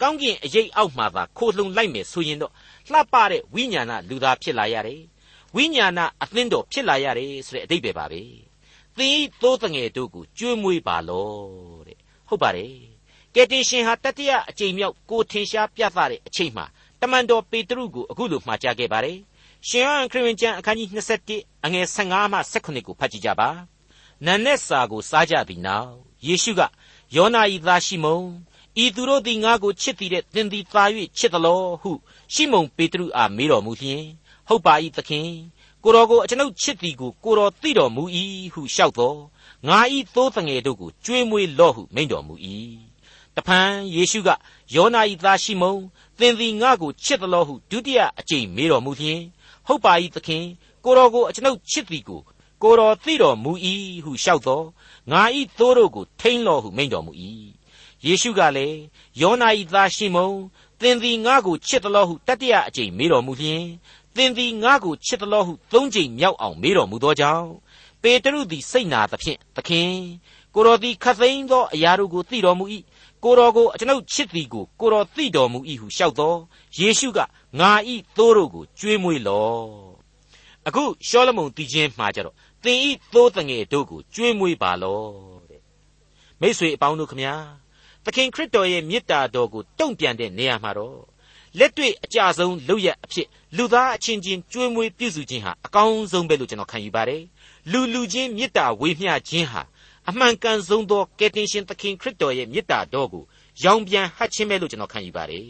[0.00, 2.52] ကောင်းကင်အရေးအောက်မှာသာခိုလှုံလိုက်မယ်ဆိုရင်တော့
[2.90, 5.02] လှပတဲ့ဝိညာဏလူသားဖြစ်လာရတယ်
[5.56, 8.22] ဝိညာဏအသင်းတော်ဖြစ်လာရတယ်ဆိုတဲ့အဓိပ္ပာယ်ပါပဲ
[8.96, 11.28] သင်ဤသိုးတငယ်တို့ကိုကျွေးမွေးပါလော
[11.86, 12.74] တဲ့ဟုတ်ပါတယ်
[13.34, 16.64] ကယ်တင်ရှင်ဟာတတိယအကြိမ်မြောက်ကိုထင်ရှားပြသတဲ့အချိန်မှာ
[17.00, 19.18] တမန်တော်ပေတရုကိုအခုလိုမှာကြားခဲ့ပါတယ်
[19.68, 20.88] ရှင်ဟန်ခရစ်ဝင်ကျမ်းအခန်းကြီး
[21.28, 23.48] 27အငယ်15မှ18ကိုဖတ်ကြည့်ကြပါ
[24.24, 25.90] နန်နဲ့စာကိုစားကြသည်နောက်
[26.26, 26.60] ယေရှုက
[27.16, 28.26] ယောနာဤသားရှိမုန်
[28.82, 30.84] ဤသူတို့သည်ငါကိုချစ်သည်တဲ့သင်သည်သာ၍
[31.18, 31.92] ချစ်သလောဟု
[32.34, 34.04] ရှိမုန်ပေတရုအားမေးတော်မူလျှင်
[34.48, 35.28] ဟုတ်ပါ၏သခင်
[35.84, 38.02] ကိုတော်ကိုအကျွန်ုပ်ချစ်သည်ကိုကိုတော်သိတော်မူ၏
[38.52, 39.18] ဟုလျှောက်တော်
[39.68, 42.34] ငါဤသိုးတငယ်တို့ကိုကြွေးမွေးလော့ဟုမိန့်တော်မူ၏
[43.36, 44.28] တဖန်ယေရှုက
[44.74, 45.80] ယောနာဤသားရှိမုန်
[46.18, 49.20] သင်သည်ငါကိုချစ်သလောဟုဒုတိယအကြိမ်မေးတော်မူလျှင်
[49.66, 50.44] ဟုတ်ပါ၏သခင်
[50.84, 52.20] ကိုတော်ကိုအကျွန်ုပ်ချစ်သည်ကို
[52.62, 53.52] ကိုတော်သိတော်မူ၏
[54.04, 54.66] ဟုလျှောက်တော်
[55.12, 57.12] ငါဤသိုးတို့ကိုထိမ့်လော့ဟုမိန့်တော်မူ၏
[58.06, 58.78] ယေရှုကလည်း
[59.20, 60.36] ယောနာဤသားရှိမုန်
[60.80, 63.64] သင်သည်ငါကိုချစ်သလောဟုတတိယအကြိမ်မေးတော်မူလျှင်
[64.16, 67.48] သင်သည်ငါကိုချစ်သလောဟုသုံးကြိမ်မြောက်အောင်မေးတော်မူသောကြောင့်
[68.02, 69.92] ပေတရုသည်စိတ်နာသဖြင့်သခင်
[70.54, 72.64] ကိုတော်သည်ခတ်သိမ်းသောအရာတို့ကိုသိတော်မူ၏
[73.24, 76.34] ကိုတော်ကိုကျွန်ုပ်ချစ်သည်ကိုကိုတော်သိတော်မူ၏ဟုလျှောက်သော
[76.78, 77.18] ယေရှုက
[77.60, 79.64] ငါဤသိုးတို့ကိုကြွေးမွေးလော့
[80.66, 85.04] အခုရှောလမုန်တည်ခြင်းမှာကြတော့သင်ဤသိုးတငယ်တို့ကိုကြွေးမွေးပါလော့
[85.50, 85.62] တဲ့
[86.40, 87.34] မိတ်ဆွေအပေါင်းတို့ခမညာ
[88.04, 90.98] သခင်ခရစ်တော်ရဲ့မေတ္တာတော်ကိုတုံ့ပြန်တဲ့နေရာမှာတော့
[91.58, 97.22] လက်တွေ့အကြဆုံးလုပ်ရအဖြစ်လူသားအချင်းချင်းကြွေးမွေးပြုစုခြင်းဟာအကောင်းဆုံးပဲလို့ကျွန်တော်ခံယူပါတယ်
[97.72, 99.62] လူလူချင်းမေတ္တာဝေမျှခြင်းဟာ
[100.08, 103.24] အမှန်ကန်ဆုံးသောကယ်တင်ရှင်သခင်ခရစ်တော်ရဲ့မေတ္တာတော်ကို
[103.64, 105.46] ရောင်ပြန်ဟတ်ခြင်းပဲလို့ကျွန်တော်ခံယူပါတယ်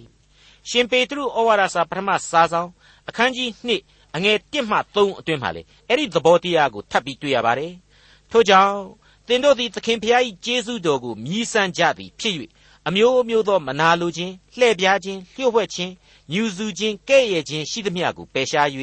[0.69, 2.69] ရှင်ပေတရုဩဝါဒစာပထမစာဆောင်
[3.09, 3.49] အခန်းကြီး
[3.85, 7.73] 2အငယ်1မှ3အတွင်းမှာလေအဲ့ဒီသဘောတရားကိုထပ်ပြီးတွေ့ရပါတယ်
[8.31, 8.75] ထို့ကြောင့်
[9.33, 12.35] သင်တို့သည်သခင်ဖျား၏ကျေးဇူးတော်ကိုမြည်ဆန်းကြသည်ဖြစ်၍
[12.89, 15.93] အမျိုးမျိုးသောမနာလိုခြင်းလှည့်ပြားခြင်းလျှို့ဝှက်ခြင်း
[16.33, 18.69] ညူစုခြင်းကဲ့ရဲ့ခြင်းရှိသမျှကိုပယ်ရှား၍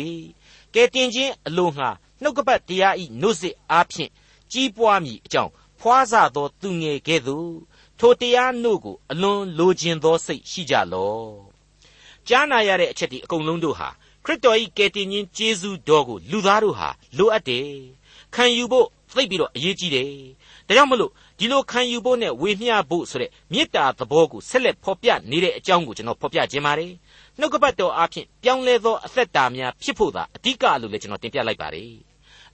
[0.74, 1.90] ကဲတင်ခြင်းအလိုငှာ
[2.22, 4.12] နှုတ်ကပတ်တရားဤနှုတ်စစ်အားဖြင့်
[4.52, 7.52] ကြီးပွားမည်အကြောင်းဖွားစသောသူငယ်ကဲ့သို့
[8.00, 11.32] ထိုတရားနှုတ်ကိုအလွန်လိုခြင်းသောစိတ်ရှိကြလော့
[12.28, 13.90] ကြားနာရတဲ့အချက်ဒီအကုန်လုံးတို့ဟာ
[14.26, 17.68] ခရစ်တော်၏ကယ်တင်ခြင်းကျေးဇူးတော်ကိုလူသားတို့ဟာလိုအပ်တယ်
[18.36, 20.08] ခံယူဖို့ သိပြီးတော့အရေးကြီးတယ်
[20.68, 26.92] ဒါကြောင့်မလို့ဒီလိုခံယူဖို့နဲ့ဝေမျှဖို့ဆိုတဲ့မေတ္တာသဘောကိုဆက်လက်ဖော်ပြနေတဲ့အကြောင်းကိုကျွန်တော်ဖော်ပြခြင်းပါတယ်
[27.40, 31.94] နှုတ်ကပတ်တော်အားဖြင့်ပြောင်းလဲသောအသက်တာများဖြစ်ဖို့သာအဓိကလို့လည်းကျွန်တော်တင်ပြလိုက်ပါတယ်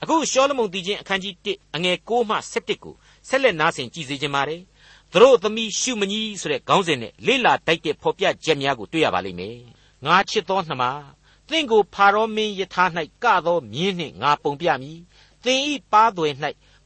[0.01, 2.95] အခုရှောလမုန်တည်ခြင်းအခန်းကြီး1အငယ်6မှ7ကို
[3.29, 4.62] ဆက်လက်နားဆင်ကြည့်စေခြင်းပါတယ်
[5.12, 9.57] သူတို့သမီးရှုမကြီးဆိုတဲ့ခေါင်းစဉ်နဲ့လေ့လာတိုက်တဲ့ဖော်ပြချက်များကိုတွေ့ရပါလိမ့်မယ်
[10.05, 10.83] ငါချစ်သောနှမ
[11.50, 12.86] သင်ကိုဖာရောမင်းယထာ၌
[13.24, 15.00] ကသောမြင်းနှင့်ငါပုံပြမည်
[15.43, 16.33] သင်ဤပါသွယ်၌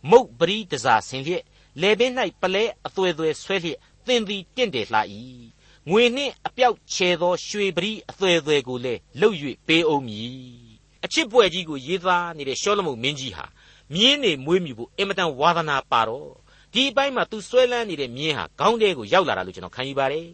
[0.09, 1.43] မုတ်ပရိတစားဆင်လျက်
[1.81, 2.11] လေပင်၌
[2.41, 4.99] ပလဲအသွဲသွဲဆွဲလျက်သင်သည်တင့်တယ်လှ၏
[5.89, 9.35] ငွေနှင့်အပြောက်ချဲသောရွှေပရိအသွဲသွဲကိုလည်းလှုပ်၍
[9.67, 10.67] ပေးအောင်မည်
[11.05, 13.45] အချစ်ပွဲကြီးကိုရေးသားနေတဲ့ရှောလမုန်မင်းကြီးဟာ
[13.93, 16.31] မြင်းနေမွေးမြူဖို့အင်မတန်ဝါသနာပါတော့
[16.73, 20.27] ဒီအပိုင်းမှာသူဆွဲလန်းနေတဲ့မြင်းဟာခေါင်းထဲကိုရောက်လာတာလို့ကျွန်တော်ခံယူပါတယ်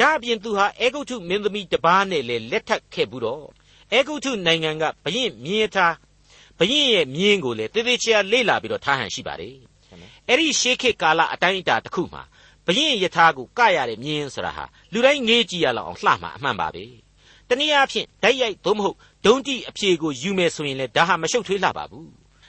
[0.00, 3.46] ဒါအပြင်သူဟာအေဂုတ်ထုမင်းသမီးတစ်ပါးနဲ့လည်းလက်ထပ်ခဲ့ဘူးတော့
[3.92, 5.94] အေဂုတ်ထုနိုင်ငံကဘရင်မြင်းထား
[6.60, 9.54] ဘရင်ရဲ့မြင်းကိုလည်းတေသေးချာလေ့လာပြီးတော့ထားဟန်ရှိပါတယ်
[10.28, 12.22] အဲ့ဒီရှေးခေတ်ကာလအတိုင်းအတာတစ်ခုမှာ
[12.66, 16.84] ဘရင်ယထာကိုကရတဲ့မြင်းဆိုတာဟာလူတိုင်းငေးကြည့်ရလောက်အောင်လှမှာအမှန်ပါပဲ
[17.48, 18.96] တနည်းအားဖြင့်ဓာတ်ရိုက်သို့မဟုတ်
[19.26, 22.08] ဒုံတိအဖြေကိုယူမယ်ဆိုရင်လည်းဒါဟာမရှုပ်ထွေးလှပါဘူး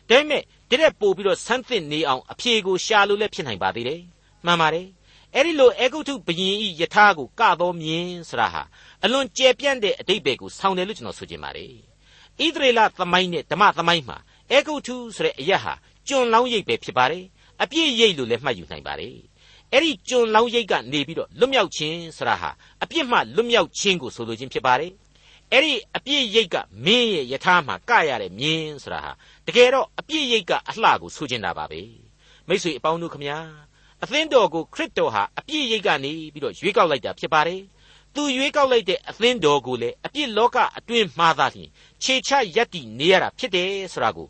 [0.10, 4.02] ဒါပေမဲ့တရက်ပို့ပြီးတော့ဆန်းသစ်နေအောင်အဖြေကိုရှာလို့လည်းဖြစ်နိုင်ပါသေးတယ်
[4.46, 4.88] မှန်ပါတယ်
[5.36, 8.64] အဲ့ဒီလိုအေဂုတ်ထုဘရင်ဤယထာကိုကတော်မြင်းဆိုတာဟာ
[9.04, 11.91] အလွန်ကျယ်ပြန့်တဲ့အတိတ်ပဲကိုဆောင်းတယ်လို့ကျွန်တော်ဆိုချင်ပါတယ်
[12.46, 14.18] ဣသရေလသမိုင်းနဲ့ဓမ္မသမိုင်းမှာ
[14.52, 15.74] အေဂုတ်ထုဆိုတဲ့အရက်ဟာ
[16.08, 17.24] ကျွန်လောင်းရိပ်ပဲဖြစ်ပါတယ်
[17.62, 19.16] အပြည့်ရိပ်လို့လည်းမှတ်ယူနိုင်ပါတယ်
[19.72, 22.50] အဲ့ဒီကျွန်လောင်းရိပ်ကနေပြီးတော့လွတ်မြောက်ခြင်းဆိုတာဟာ
[22.84, 24.92] အပြစ်မှလွတ်မြောက်ခြင်းကိုဆိုလိုခြင်းဖြစ်ပါတယ်
[25.52, 29.12] အဲ့ဒီအပြည့်ရိပ်ကမင်းရဲ့ယထာမှာကရတဲ့မြင်းဆိုတာဟာ
[29.48, 31.82] တကယ်တော့အပြည့်ရိပ်ကအလှကိုဆိုချင်တာပါပဲ
[32.48, 33.38] မိတ်ဆွေအပေါင်းတို့ခမညာ
[34.04, 37.62] အသင်းတော်ကိုခရစ်တော်ဟာအပြည့်ရိပ်ကနေပြီးတော့ရွေးကောက်လိုက်တာဖြစ်ပါတယ်
[38.16, 41.70] သူရွေးကောက်လိုက်တဲ့အသင်းတော်ကိုလည်းအပြစ်လောကအတွင်းမှားသားလျင်
[42.04, 44.28] ခြေချရက်တည်နေရတာဖြစ်တယ်ဆိုတာကို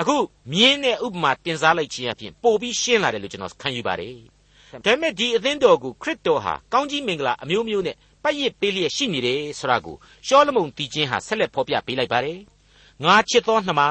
[0.00, 0.16] အခု
[0.52, 4.16] မြင်းတဲ့ဥပမာတင်စားလိုက်ခြင်းအပြင်ပို့ပြီးရှင်းလာတယ်လို့ကျွန်တော်ခံယူပါတယ်
[4.72, 12.38] ဒါပေမဲ့ဒီအသင်းတော်ကိုခရစ်တော်ဟာကောင်းကြီးမင်္ဂလာအမျိုးမျိုးနဲ့ပတ်ရစ်ပေးလျက်ရှိနေတယ်ဆိုတာကိုရှောလမုန်တီချင်းဟာဆက်လက်ဖော်ပြပေးလိုက်ပါတယ်
[13.04, 13.82] ငါချစ်သောနှမ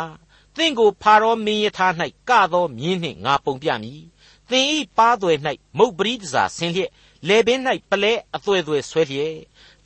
[0.55, 1.87] သင်ကိုဖာရောမင်းယထာ၌
[2.29, 4.01] ကသောမြင်းနှင့်ငါပုံပြမည်
[4.49, 5.37] သင်ဤပါသွယ်၌
[5.77, 6.91] မုတ်ပရိဒစာဆင်းလျက်
[7.27, 7.59] လေပင်၌
[7.91, 9.37] ပလဲအသွဲသွဲဆွဲလျက်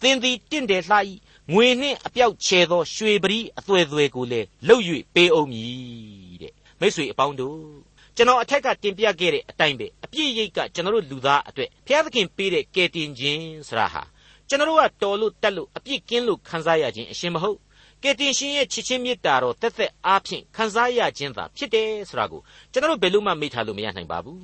[0.02, 0.97] သင်သည်တင့်တယ်လှ၏
[1.54, 4.84] ငွေနှင့်အပြောက်ချဲသောရွှေပရိအသွဲသွဲကိုလည်းလှုပ်၍
[5.15, 7.60] ပေးအောင်မည်တဲ့မိတ်ဆွေအပေါင်းတို့
[8.15, 14.04] ကျွန်တော်အထက်ကတင်ပြခဲ့တဲ့အတိုင်းပဲအပြည့်ရိတ်ကကျွန်တော်တို့လူသားအတွက်ဘုရားသခင်ပေးတဲ့ကယ်တင်ခြင်းဆိုတာဟာ
[14.49, 17.58] ကျွန်တော်တို့ကတော်လို့တက်လို့အပြစ်ကင်းလို့ခံစားရခြင်းအရှင်မဟုတ်
[18.04, 24.41] ကယ်တင်ရှင်ရဲ့ချစ်ချင်းမေတ္တာတော်တက်သက်အားဖြင့်ခံစားရခြင်းသာဖြစ်တယ်ဆိုတာကိုကျွန်တော်တို့ဘယ်လို့မှမေ့ထားလို့မရနိုင်ပါဘူး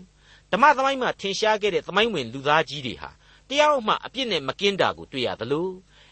[0.51, 3.09] ဓမ္မသမိုင်းမှာထင်ရှားခဲ့တဲ့သမိုင်းဝင်လူသားကြီးတွေဟာ
[3.49, 5.67] တရားမှအပြစ်နဲ့မကင်းတာကိုတွေ့ရသလို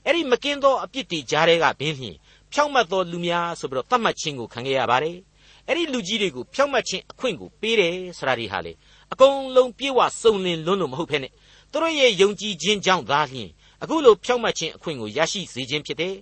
[0.05, 2.17] အဲ့ဒီမကင်းသောအပြစ်တွေကြားထဲကဘင်းဖြင့်
[2.51, 5.17] ဖြောင့်မတ်သောလူများဆိုပြီးတော့သတ်မှတ်ခြင်းကိုခံခဲ့ရပါတယ်
[5.67, 8.73] အဲ့ဒီလူကြီးတွေကိုဖြောင့်မတ်ခြင်းအခွင့်ကိုပေးတယ်ဆိုတာဒီဟာလေ
[9.13, 11.27] အကုန်လုံးပြေဝစုံလင်လွန်းလို့မဟုတ်ဖ ೇನೆ
[11.71, 13.49] သူတို့ရဲ့ယုံကြည်ခြင်းကြောင့်သာလျှင်
[13.81, 16.15] အခုလိုဖြောင့်မတ်ခြင်းအခွင့်ကိုရရှိစေခြင်းဖြစ်တယ်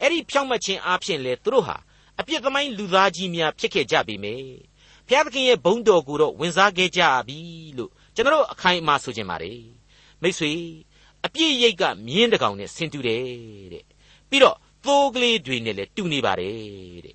[0.00, 1.76] အဲ့ဒီဖြောင့်မတ်ခြင်းအားဖြင့်လေသူတို့ဟာ
[2.20, 4.67] အပြစ်သမိုင်းလူသားကြီးများဖြစ်ခဲ့ကြပေမယ့်
[5.08, 7.38] ဘုရားသခင်ရဲ့ဘုန်းတော်ကိုတော့ဝင်စားခဲ့ကြပြီ
[7.78, 9.60] လို့ကျွန်တော်အခိုင်အမာဆိုချင်ပါတယ်
[10.22, 10.52] မိတ်ဆွေ
[11.26, 13.22] အပြည့်ရိတ်ကမြင်းတကောင်နဲ့ဆင်တူတယ်
[13.72, 13.84] တဲ့
[14.30, 17.14] ပြီးတော့သိုးကလေးတွေနဲ့လည်းတူနေပါတယ်တဲ့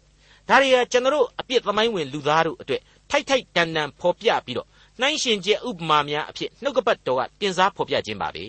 [0.50, 4.68] ဒါတွေကကျွန်တော်အပြစ်သမိုင်းဝင်လူသားတို့အတွက်ထိုက်ထိုက်တန်တန်ဖော်ပြပြီးတော့
[5.00, 8.46] နှိုင်းရှင်ကျဥပမာများအဖြစ်နှုတ်ကပတ်တော်ကတင်စားဖော်ပြခြင်းပါပဲ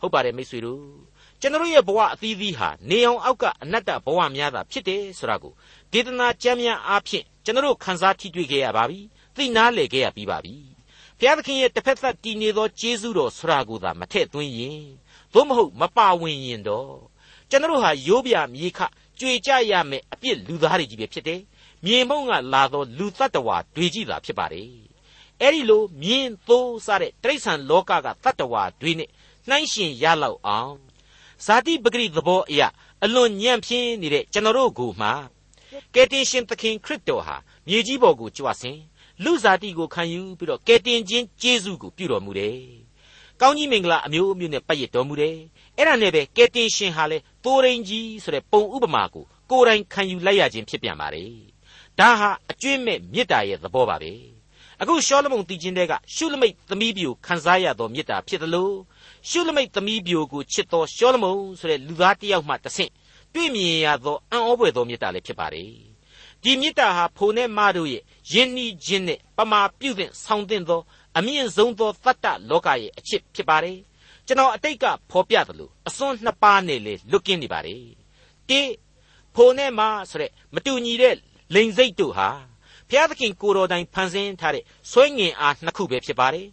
[0.00, 0.82] ဟုတ်ပါတယ်မိတ်ဆွေတို့
[1.40, 5.52] ကျွန်တော်ရဲ့ဘဝအသီးသီးဟာနေအောင်အောက်ကအနတ္တဘဝများသာဖြစ်တယ်ဆိုတာကို
[5.92, 9.00] ဒေသနာကျမ်းများအားဖြင့်ကျွန်တော်ခန်းစားထိတွေ့ခဲ့ရပါပြီ
[9.36, 10.54] သိနာလေခဲ့ရပြီးပါပြီ
[11.18, 14.82] ဘုရားသခင်ရဲ့တစ်ဖက်သက်တည်နေသောကျေးဇူးတော်ဆိုတာကိုသာမထည့်သွင်းရင်
[15.32, 16.92] သို့မဟုတ်မပါဝင်ရင်တော့
[17.50, 18.80] ကျွန်တော်ဟာရိုးပြမြေခ
[19.18, 21.40] ကြွေကြရမယ်အပြစ်လူသားတွေကြီးပဲဖြစ်တယ်
[21.84, 24.70] မြေမုံကလာသောလူတ attva တွေကြီးသာဖြစ်ပါတယ်
[25.40, 29.10] အဲ့ဒီလိုမြင်းသိုးစတဲ့တိရစ္ဆာန်လောကကတ attva တွေနဲ့
[29.48, 30.85] နှိုင်းရှင်ရလောက်အောင်
[31.44, 32.68] ဇာတိပဂရိသဘောအရာ
[33.04, 35.08] အလွန်ညံ့ဖျင်းနေတဲ့ကျွန်တော်တို့ကိုမှ
[35.94, 38.80] ကယ်တင်ရှင်သခင်ခရစ်တော်ဟာမြေကြီးပေါ်ကိုကြွဆင်း
[39.24, 42.58] လူဇာတိကိုခံယူပြီးတော့ကယ်တင်ခြင်းကျေးဇူးကိုပြုတော်မူတယ်။
[43.40, 45.36] ကောင်းကြီးမင်္ဂလာအမျိုးမျိုးနဲ့ပတ်ရတော်မူတယ်။
[45.76, 51.32] အဲ့ဒါနဲ့ပဲကယ်တင်ရှင်ဟာလေတိုးရင်ကြီးဆိုတဲ့ပုံဥပမာကိုကိုယ်တိုင်ခံယူလိုက်ရခြင်းဖြစ်ပြန်ပါတယ်။
[51.98, 54.12] ဒါဟာအကျွင့်မဲ့မေတ္တာရဲ့သဘောပါပဲ။
[54.82, 58.70] အခုရှောလမုန်တည်ခြင်းတဲ့ကရှုလမိတ်သမီးပြိုခံစားရသောမေတ္တာဖြစ်သလို
[59.29, 62.91] ရှုလမိတ်သမီးပြိုကိုချစ်သောရှောလမုန်ဆိုတဲ့လူသားတစ်ယောက်မှတဆင့်
[63.33, 65.69] တွေ့မြင်ရသောအံ့ဩဖွယ်သောမေတ္တာလည်းဖြစ်ပါတယ်
[66.43, 70.81] ဒီမေတ္တာဟာဖိုနဲ့မတို့ရဲ့ယဉ်နှီးခြင်းနဲ့ပမာပြုတဲ့ဆောင်းတဲ့သော
[71.17, 73.77] အမြင့်ဆုံးသောတတ္တလောကရဲ့အချစ်ဖြစ်ပါတယ်
[74.27, 77.83] ကျွန်တော်အတိတ်ကဖော်ပြသလိုအစွန်းနှစ်ပါးနဲ့လေလွတ်ကင်းနေပါတယ်
[78.49, 78.61] တိ
[79.35, 81.15] ဖိုနဲ့မဆိုတဲ့မတူညီတဲ့
[81.53, 82.29] လိန်စိတ်တို့ဟာ
[82.89, 86.47] ဘုရားသခင်ကိုတော်တိုင်ဖန်ဆင်းထားတဲ့ဆွဲငင်အားနှစ်ခုပဲဖြစ်ပါတယ်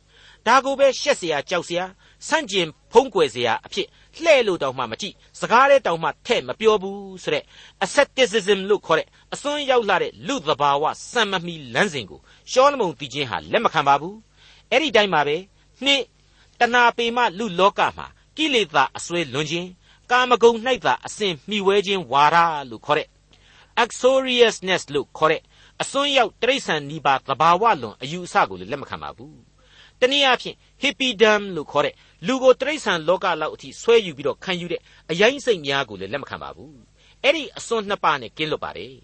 [0.46, 1.82] ဒါကိုပဲရှက်เสียကြောက်เสีย
[2.27, 3.87] ဆန့်ကျင်ဖုံးကွယ်စရာအဖြစ်
[4.23, 7.43] လှဲ့လို့တောင်မှမကြည့်စကားလေးတောင်မှထဲ့မပြောဘူးဆိုတဲ့
[7.83, 12.19] asceticism လို့ခေါ်တဲ့အစွန်းရောက်လာတဲ့လူသဘာဝစံမမီလမ်းစဉ်ကို
[12.51, 14.17] ရှောလမုန်တီချင်းဟာလက်မခံပါဘူး
[14.69, 15.37] အဲ့ဒီတိုင်းပါပဲ
[15.85, 16.01] နှစ်
[16.59, 18.07] တဏပေမလူလောကမှာ
[18.37, 19.69] ကိလေသာအစွဲလွန်ခြင်း
[20.11, 22.37] ကာမဂုဏ်၌သာအစဉ်မှီဝဲခြင်းဝါဒ
[22.69, 23.07] လို့ခေါ်တဲ့
[23.83, 25.41] uxoriousness လို့ခေါ်တဲ့
[25.81, 29.37] အစွန်းရောက်တိရစ္ဆာန်နိဗ္ဗာန်သဘာဝလွန်အယူအဆကိုလည်းလက်မခံပါဘူး
[29.99, 31.93] တနည်းအားဖြင့် hippidom လို့ခေါ်တဲ့
[32.27, 34.81] လူကိုတိရစ္ဆာန်လောကလောက်အထိဆွဲယူပြီးတော့ခံယူတဲ့
[35.11, 36.77] အရင်စိတ်များကိုလည်းလက်မခံပါဘူး
[37.23, 38.95] အဲ့ဒီအစွန်းနှစ်ပါးနဲ့ကင်းလွတ်ပါတယ်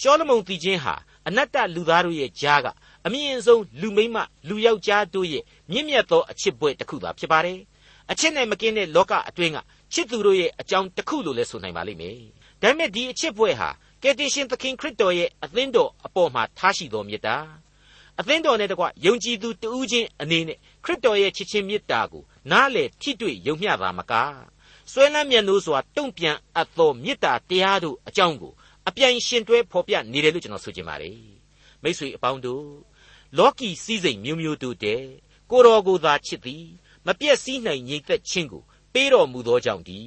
[0.00, 0.94] ရှောလမုန်တီချင်းဟာ
[1.28, 2.66] အနတ္တလူသားတို့ရဲ့ကြားက
[3.06, 4.16] အမြင့်ဆုံးလူမိမ့်မ
[4.48, 7.58] လူယောက်ျားတို့ရဲ့မြင့်မြတ်သောအချစ်ပွဲတစ်ခုသာဖြစ်ပါတယ်
[8.10, 9.58] အချစ်နဲ့မကင်းတဲ့လောကအတွင်းက
[9.94, 12.18] ချစ်သူတို့ရဲ့အကြောင်းတစ်ခုလို့လည်းဆိုနိုင်ပါလိမ့်မယ်
[12.62, 13.68] ဒါပေမဲ့ဒီအချစ်ပွဲဟာ
[14.02, 17.36] ကယ်တင်ရှင်သခင်ခရစ်တော်ရဲ့အသင်းတော်အပေါ်မှာထားရှိသောမေတ္တာ
[18.20, 24.12] အသင်းတော်နဲ့တကွယုံကြည်သူတဦးချင်းအနေနဲ့ခရစ်တော်ရဲ့ချစ်ချင်းမေတ္တာကို နားလေထိတွေ့ယုံမျှတာမက
[24.92, 28.52] ဆွဲလန်းမြတ်နိုးစွာတုံ့ပြန်အပ်သောမေတ္တာတရားတို့အကြောင်းကို
[28.88, 31.20] အပြိုင်ရှင်တွဲဖော်ပြနေတယ်လို့ကျွန်တော်ဆိုချင်ပါတယ်
[31.82, 32.66] မိတ်ဆွေအပေါင်းတို့
[33.38, 35.02] လောကီစည်းစိမ်မျိုးမျိုးတို့တဲ့
[35.50, 36.66] ကိုတော်ကိုသာချစ်သည်
[37.06, 40.00] မပြည့်စည်နိုင်ညီသက်ခြင်းကိုပေးတော်မူသောကြောင့်ဒီ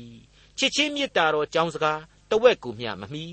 [0.58, 3.26] ချစ်ချင်းမေတ္တာတော်ကြောင်းစကားတဝက်ကူမျှမမီ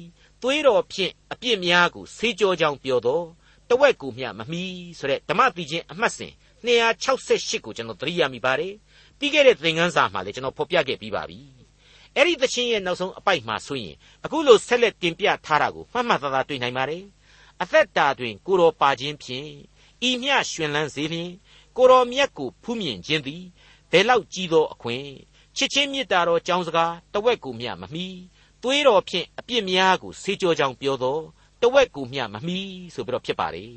[0.43, 3.27] သွေးတော်ဖြင့်အပြစ်များကိုဆေးကြောကြောင်းပြောတော်
[3.69, 4.63] တဝက်ကူမျှမမီ
[4.99, 6.33] ဆိုတဲ့ဓမ္မတိချင်းအမှတ်စဉ်
[6.65, 8.75] 268ကိုကျွန်တော်သတိရမိပါတယ်
[9.21, 11.39] ပြီးခဲ့တဲ့သင်ခန်းစာမှာလည်းကျွန်တော်ဖော်ပြခဲ့ပြီးပါပြီ
[12.17, 17.05] အဲ့ဒီသချင်းရဲ့နောက်ဆုံးအပိုက်မှာဆိုရင်အခုလိုဆက်လက်တင်ပြထားတာကိုမှတ်မှတ်သားသားတွေ့နိုင်ပါတယ်
[17.63, 19.49] အသက်တာတွင်ကိုတော်ပါခြင်းဖြင့်
[20.09, 21.31] ဤမျှရှင်လန်းစေလျင်
[21.77, 23.43] ကိုတော်မြတ်ကိုဖူးမြင်ခြင်းသည်
[23.91, 25.07] ဘယ်လောက်ကြီးသောအခွင့်
[25.57, 28.07] ချစ်ချင်းမေတ္တာတော်ကြောင်းစကားတဝက်ကိုမျှမမီ
[28.63, 31.23] သွေးတော်ဖြင့်အပြစ်များကိုဆေးကြောကြောင်းပြောတော်
[31.63, 32.59] တဝက်ကိုမျှမမီ
[32.95, 33.75] ဆိုပြီးတော့ဖြစ်ပါတယ်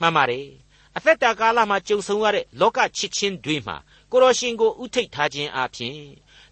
[0.00, 0.48] မှန်ပါတယ်
[0.96, 3.76] အသက်တာကာလမှာကြုံဆုံရတဲ့လောကချစ်ချင်းတွေမှာ
[4.11, 5.97] ကိုတော်ရှင်ကိုဥထိတ်ထားခြင်းအပြင်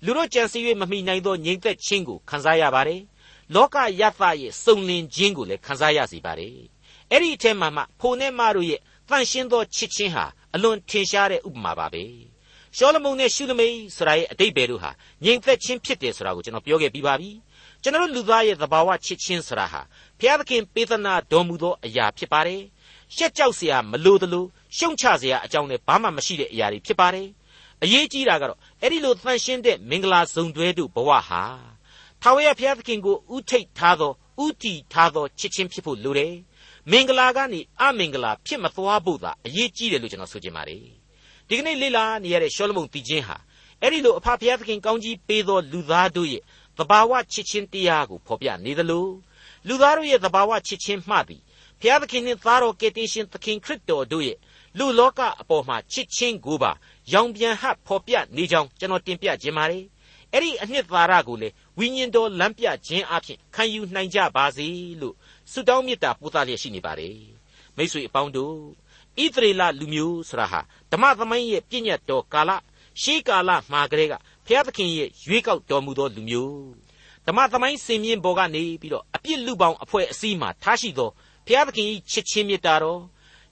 [0.05, 3.01] လူတို့ကြံစည်၍မမိနိုင်သောငြိမ်သက်ခြင်းကိုခံစားရပါတယ်
[3.55, 6.55] လောကယသရဲ့စုံလင်ခြင်းကိုလည်းခံစားရစေပါတယ်
[7.11, 8.79] အဲ့ဒီအထက်မှာမှဖိုနဲ့မတို့ရဲ့
[9.09, 12.03] တန့်ရှင်းသောချစ်ချင်းဟာအလွန်ထင်ရှားတဲ့ဥပမာပါပဲ
[12.77, 14.91] ရှောလမုန်နဲ့ရှုလမိတ်ဆိုတာရဲ့အတိတ်ပဲတို့ဟာ
[15.23, 17.29] ငြိမ်သက်ခြင်းဖြစ်တယ်ဆိုတာကိုကျွန်တော်ပြောခဲ့ပြီးပါပြီ
[17.81, 19.81] ကျွန်တော်လူသားရဲ့သဘာဝချစ်ချင်းဆိုတာဟာ
[20.19, 22.61] ဘုရားသခင်ပေးသနာတော်မူသောအရာဖြစ်ပါတယ်
[23.15, 24.45] ရှက်ကြောက်เสียမလိုသလို
[24.77, 27.27] ရှုံချเสียအကြောင်းနဲ့ဘာမှမရှိတဲ့အရာတွေဖြစ်ပါတယ်
[27.84, 31.42] အရေးကြီးတာကတော့အဲ့ဒီလိုသန့်ရှင်းတဲ့မင်္ဂလာစုံတွဲတို့ဘဝဟာ
[32.22, 34.12] ထာဝရဘုရားသခင်ကိုဥထိတ်ထားသော
[34.44, 36.34] ဥတီထားသောချစ်ချင်းဖြစ်ဖို့လိုတယ်
[36.90, 40.80] မင်္ဂလာကနေအမင်္ဂလာဖြစ်မသွားဖို့သာအရေးကြီးတယ်လို့ကျွန်တော်ဆိုချင်ပါတယ်
[41.48, 43.36] ဒီကနေ့လေ့လာနေရတဲ့ရှောလမုန်တီချင်းဟာ
[43.82, 46.42] အဲ့ဒီလိုအဖဖျားသခင်ကောင်းကြီးပေးသောလူသားတို့ရဲ့
[46.78, 49.06] သဘာဝချစ်ချင်းတရားကိုဖော်ပြနေသလို
[49.68, 51.42] လူသားတို့ရဲ့သဘာဝချစ်ချင်းမှသည်
[51.80, 54.36] ဖျားသခင်နှင့်သားတော်ကယ်တင်ရှင်သခင်ခရစ်တော်တို့ရဲ့
[54.78, 56.72] လူလောကအပေါ်မှာချစ်ချင်းကိုပါ
[57.12, 59.84] ရောင်ပြန်ဟဖော်ပြနေကြောင်းကျွန်တော်တင်ပြခြင်းပါတယ်
[60.32, 64.66] အဲ့ဒီအနှစ်သာရကိုလေဝိညာဉ်တော်လမ်းပြခြင်းအပြင်ခံယူနိုင်ကြပါစေ
[65.00, 65.14] လို့
[65.52, 67.16] ဆုတောင်းမေတ္တာပို့သလျက်ရှိနေပါတယ်
[67.76, 68.54] မိတ်ဆွေအပေါင်းတို့
[69.22, 70.60] ဣသရေလလူမျိုးဆိုတာဟာ
[70.92, 72.50] ဓမ္မသမိုင်းရဲ့ပြည့်ညတ်တော်ကာလ
[73.02, 74.14] ရှေးကာလမှာကလေးက
[74.46, 76.56] ဘုရားသခင်ရဲ့ရွေးကောက်တော်မူသောလူမျိုး
[77.26, 81.10] ဓမ္မသမိုင်းစင်မြင့်ပေါ်ကနေပြီးတော့အပြစ်လူပေါင်းအဖွဲ့အစည်းမှာထားရှိသော
[81.46, 83.00] ဘုရားသခင်၏ချစ်ချင်းမေတ္တာတော်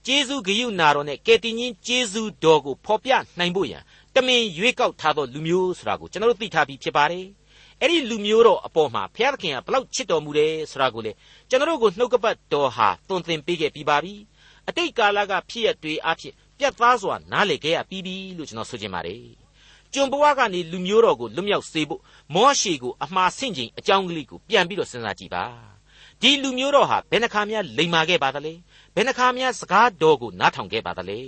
[0.06, 3.82] ကျေးဇူးဂရုဏာတော်နဲ့ကယ်တင်ရှင်ကျေးဇူးတော်ကိုဖော်ပြနိုင်ဖို့ရန်
[4.14, 7.26] တမင်ရွေးကောက်ထားသောလူမျိုးဆိုတာကိုကျွန်တော်တို့သိထားပြီးဖြစ်ပါတယ်
[7.80, 11.12] အဲ့ဒီလူမျိုးတော်အပေါ်မှာဘုရားသခင်ကဘလောက်ချစ်တော်မူတယ်ဆိုတာကိုလေ
[11.48, 14.14] ကျွန်တော်တို့ကိုနှုတ်ကပတ်တော်ဟာသွန်သင်ပေးခဲ့ပြီးပါပြီ
[14.68, 19.22] အတိတ်ကာလကဖြစ်ရတွေအဖြစ်ပြတ်သားစွာနားလေခဲ့ရပြီးပြီလို့ကျွန်တော်ဆိုချင်ပါတယ်
[19.92, 22.00] ကျွန်ဘဝကနေလူမျိုးတော်ကိုလွတ်မြောက်စေဖို့
[22.34, 25.44] မောရှေကိုအမှားဆင့်ချိန်အကြောင်းကလေးကိုပြန်ပြီးတော့စဉ်းစားကြည့်ပါ
[26.20, 28.52] ဒီလူမျိုးတော်ဟာဘယ်နှခါများလိမ်မာခဲ့ပါသလဲ
[28.94, 31.20] ဘယ်နှခါများစကားတော်ကိုနားထောင်ခဲ့ပါသလဲ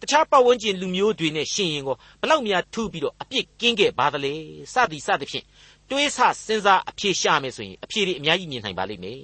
[0.00, 4.32] တခြားပတ်ဝန်းကျင်လူမျိုးတွေနဲ့ရှင်ရင်ကိုဘလောက်များထူးပြီးတော့အပြစ်ကင်းခဲ့ပါသလဲ
[4.72, 5.44] စသည်စသဖြင့်
[5.90, 9.22] တွေးဆစဉ်းစားအဖြေရှာမယ်ဆိုရင်အဖြေတွေအများကြီးမြင်နိုင်ပါလိမ့်မယ်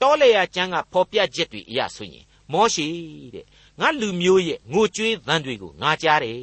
[0.00, 2.86] တောလေယာကျမ်းကဖော်ပြချက်တွေအရဆိုရင်မောရှိ
[3.34, 3.46] တဲ့
[3.80, 6.36] ငါလူမျိုးရဲ့ငိုကြွေးသံတွေကိုငါကြားတယ်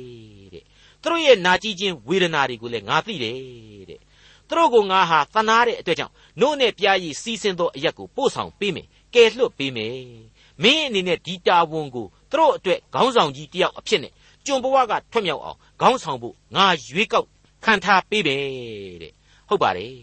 [0.54, 0.64] တဲ့
[1.02, 3.38] သူတို့ရဲ့နာကြည့်ခြင်းဝေဒနာတွေကိုလည်းငါသိတယ်
[3.90, 4.00] တဲ့
[4.48, 9.96] သူတို့ကိုငါဟာသနာတဲ့အတွက်ကြောင့်နို့နဲ့ပြားရည်စီးဆင်းသောအရက်ကိုပို့ဆောင်ပေးမယ်ကယ်လွှတ်ပေးမယ်
[10.64, 14.12] မင်းအနေနဲ့ဒီတာဝန်ကိုသူတို့အတွက်ခေါင်းဆောင်ကြီးတယောက်အဖြစ်နဲ့
[14.46, 17.28] ကျွန်ဘဝကထွတ်မြောက်အောင်ခေါင်းဆောင်ဖို့ငါရွေးကောက်
[17.64, 18.42] ခံထားပေးမယ်
[19.02, 19.14] တဲ့
[19.48, 19.96] ဟုတ်ပါတယ်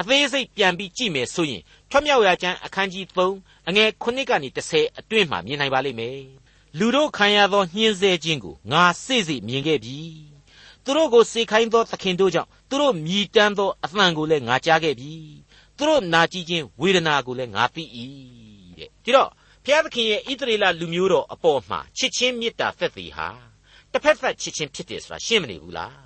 [0.00, 6.20] အသေးစိတ်ပြန်ပြီးကြည့်မယ်ဆိုရင်ထွတ်မြောက်ရာကျမ်းအခန်းကြီး3အငယ်9ကနေ10အတွင်းမှာမြင်နိုင်ပါလိမ့်မယ်
[6.78, 9.98] လူတို့ခံရသောညှင်းဆဲခြင်းကိုငါစိစိမြင်ခဲ့ပြီ
[10.84, 15.12] သူတို့ကိုစေခိုင်းသောသခင်တို့ကြောင့်သူတို့မြည်တမ်းသောအသံကိုလည်းငါကြားခဲ့ပြီ
[15.76, 17.84] သူတို့နာကြည့်ခြင်းဝေဒနာကိုလည်းငါသိ၏
[18.78, 19.30] တဲ့ဒီတော့
[19.66, 23.28] ဘုရားသခင်ရဲ့ဣသရေလလူမျိုးတော်အပေါ်မှာချစ်ချင်းမေတ္တာသက်သေဟာ
[23.92, 25.96] တစ်ဖက်သက်ချစ်ချင်းဖြစ်တယ်ဆိုတာရှင်းမနေဘူးလား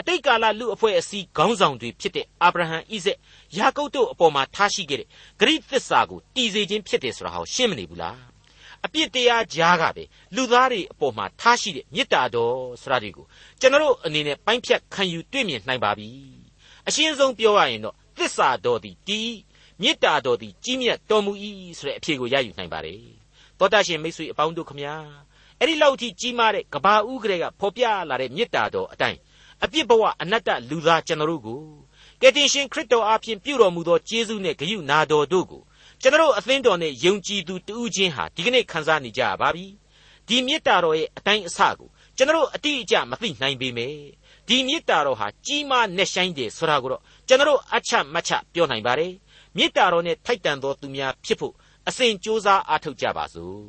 [0.00, 3.18] အတိတ်ကာလလူအဖွဲ့အစည်းခေါင်းဆောင်တွေဖြစ်တဲ့အာဗြဟံဣဇက်
[3.58, 5.08] ယာကုပ်တို့အပေါ်မှာထားရှိခဲ့တဲ့
[5.40, 8.18] ဂရိသစ္စာကိုတည်စေခြင်းဖြစ်တယ်ဆိုတာဟောရှင်းမနေဘူးလား
[8.84, 10.04] အပြစ်တရားကြားကပဲ
[10.34, 13.26] လူသားတွေအပေါ်မှာထားရှိတဲ့မေတ္တာတော်ဆိုတာတွေကို
[13.60, 16.08] ကျွန်တော်အနေနဲ့ပိုင်းဖြတ်ခံယူတွေ့မြင်နိုင်ပါပြီ
[16.86, 19.30] အရှင်းဆုံးပြောရရင်တော့သစ္စာတော်သည်တည်
[19.82, 21.32] မေတ္တာတော်သည်ကြီးမြတ်တော်မူ၏
[21.78, 23.00] ဆိုတဲ့အဖြေကိုရယူနိုင်ပါတယ်
[23.58, 24.94] သောတာရှင်မိတ်ဆွေအပေါင်းတို့ခမညာ
[25.58, 29.18] အဲ့ဒီလောက်ထိကြီးမားတဲ့ကဘာဦးကလေးကဖော်ပြလာတဲ့မေတ္တာတော်အတိုင်း
[29.64, 31.60] အပြစ်ဘဝအနတ္တလူသားကျွန်တော်တို့ကို
[32.20, 35.62] ကယ်တင်ရှင်ခရစ်တော်အားဖြင့်ပြုတော်မူသောကျေးဇူးနဲ့ဂရုနာတော်တို့ကို
[36.00, 39.66] ကျွန်တော်အသင်းတော်နဲ့ယုံကြည်သူတူးချင်းဟာဒီကနေ့ခံစားနေကြပါပြီ
[40.28, 43.98] ဒီမေတ္တာတော်ရဲ့အတိုင်းအဆကိုကျွန်တော်အတိအကျမသိနိုင်ပေမယ့်
[44.48, 49.12] ဒီမေတ္တာတော်ဟာကြီးမားနဲ့ဆိုင်တယ်ဆိုတာကိုတော့ကျွန်တော်အချက်မချက်ပြောနိုင်ပါတယ်
[49.56, 51.54] မေတ္တာတော်နဲ့ထိုက်တန်သောသူများဖြစ်ဖို့
[51.88, 53.62] အစဉ်ကြိုးစားအားထုတ်ကြပါစို့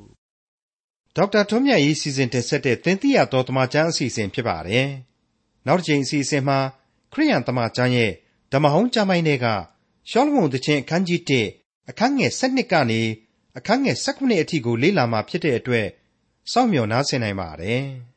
[1.15, 4.88] ဒေါက်တာထွန်းမြတ်ရေးစီစဉ်တင်ဆက်တဲ့သင်သိရတော်တမချန်းအစီအစဉ်ဖြစ်ပါတယ်
[5.67, 6.60] နောက်တစ်ချိန်အစီအစဉ်မှာ
[7.13, 8.12] ခရိယန်တမချန်းရဲ့
[8.52, 9.45] ဓမ္မဟောင်းကျမ်းပိုင်းတွေက
[10.10, 11.21] ရှောလမုန်တခြင်းအခန်းကြီး
[11.56, 13.02] 1အခန်းငယ်7ကနေ
[13.58, 15.88] အခန်းငယ်19အထိကိုလေ့လာမှာဖြစ်တဲ့အတွက်
[16.52, 17.84] စောင့်မျှော်နားဆင်နိုင်ပါတယ်။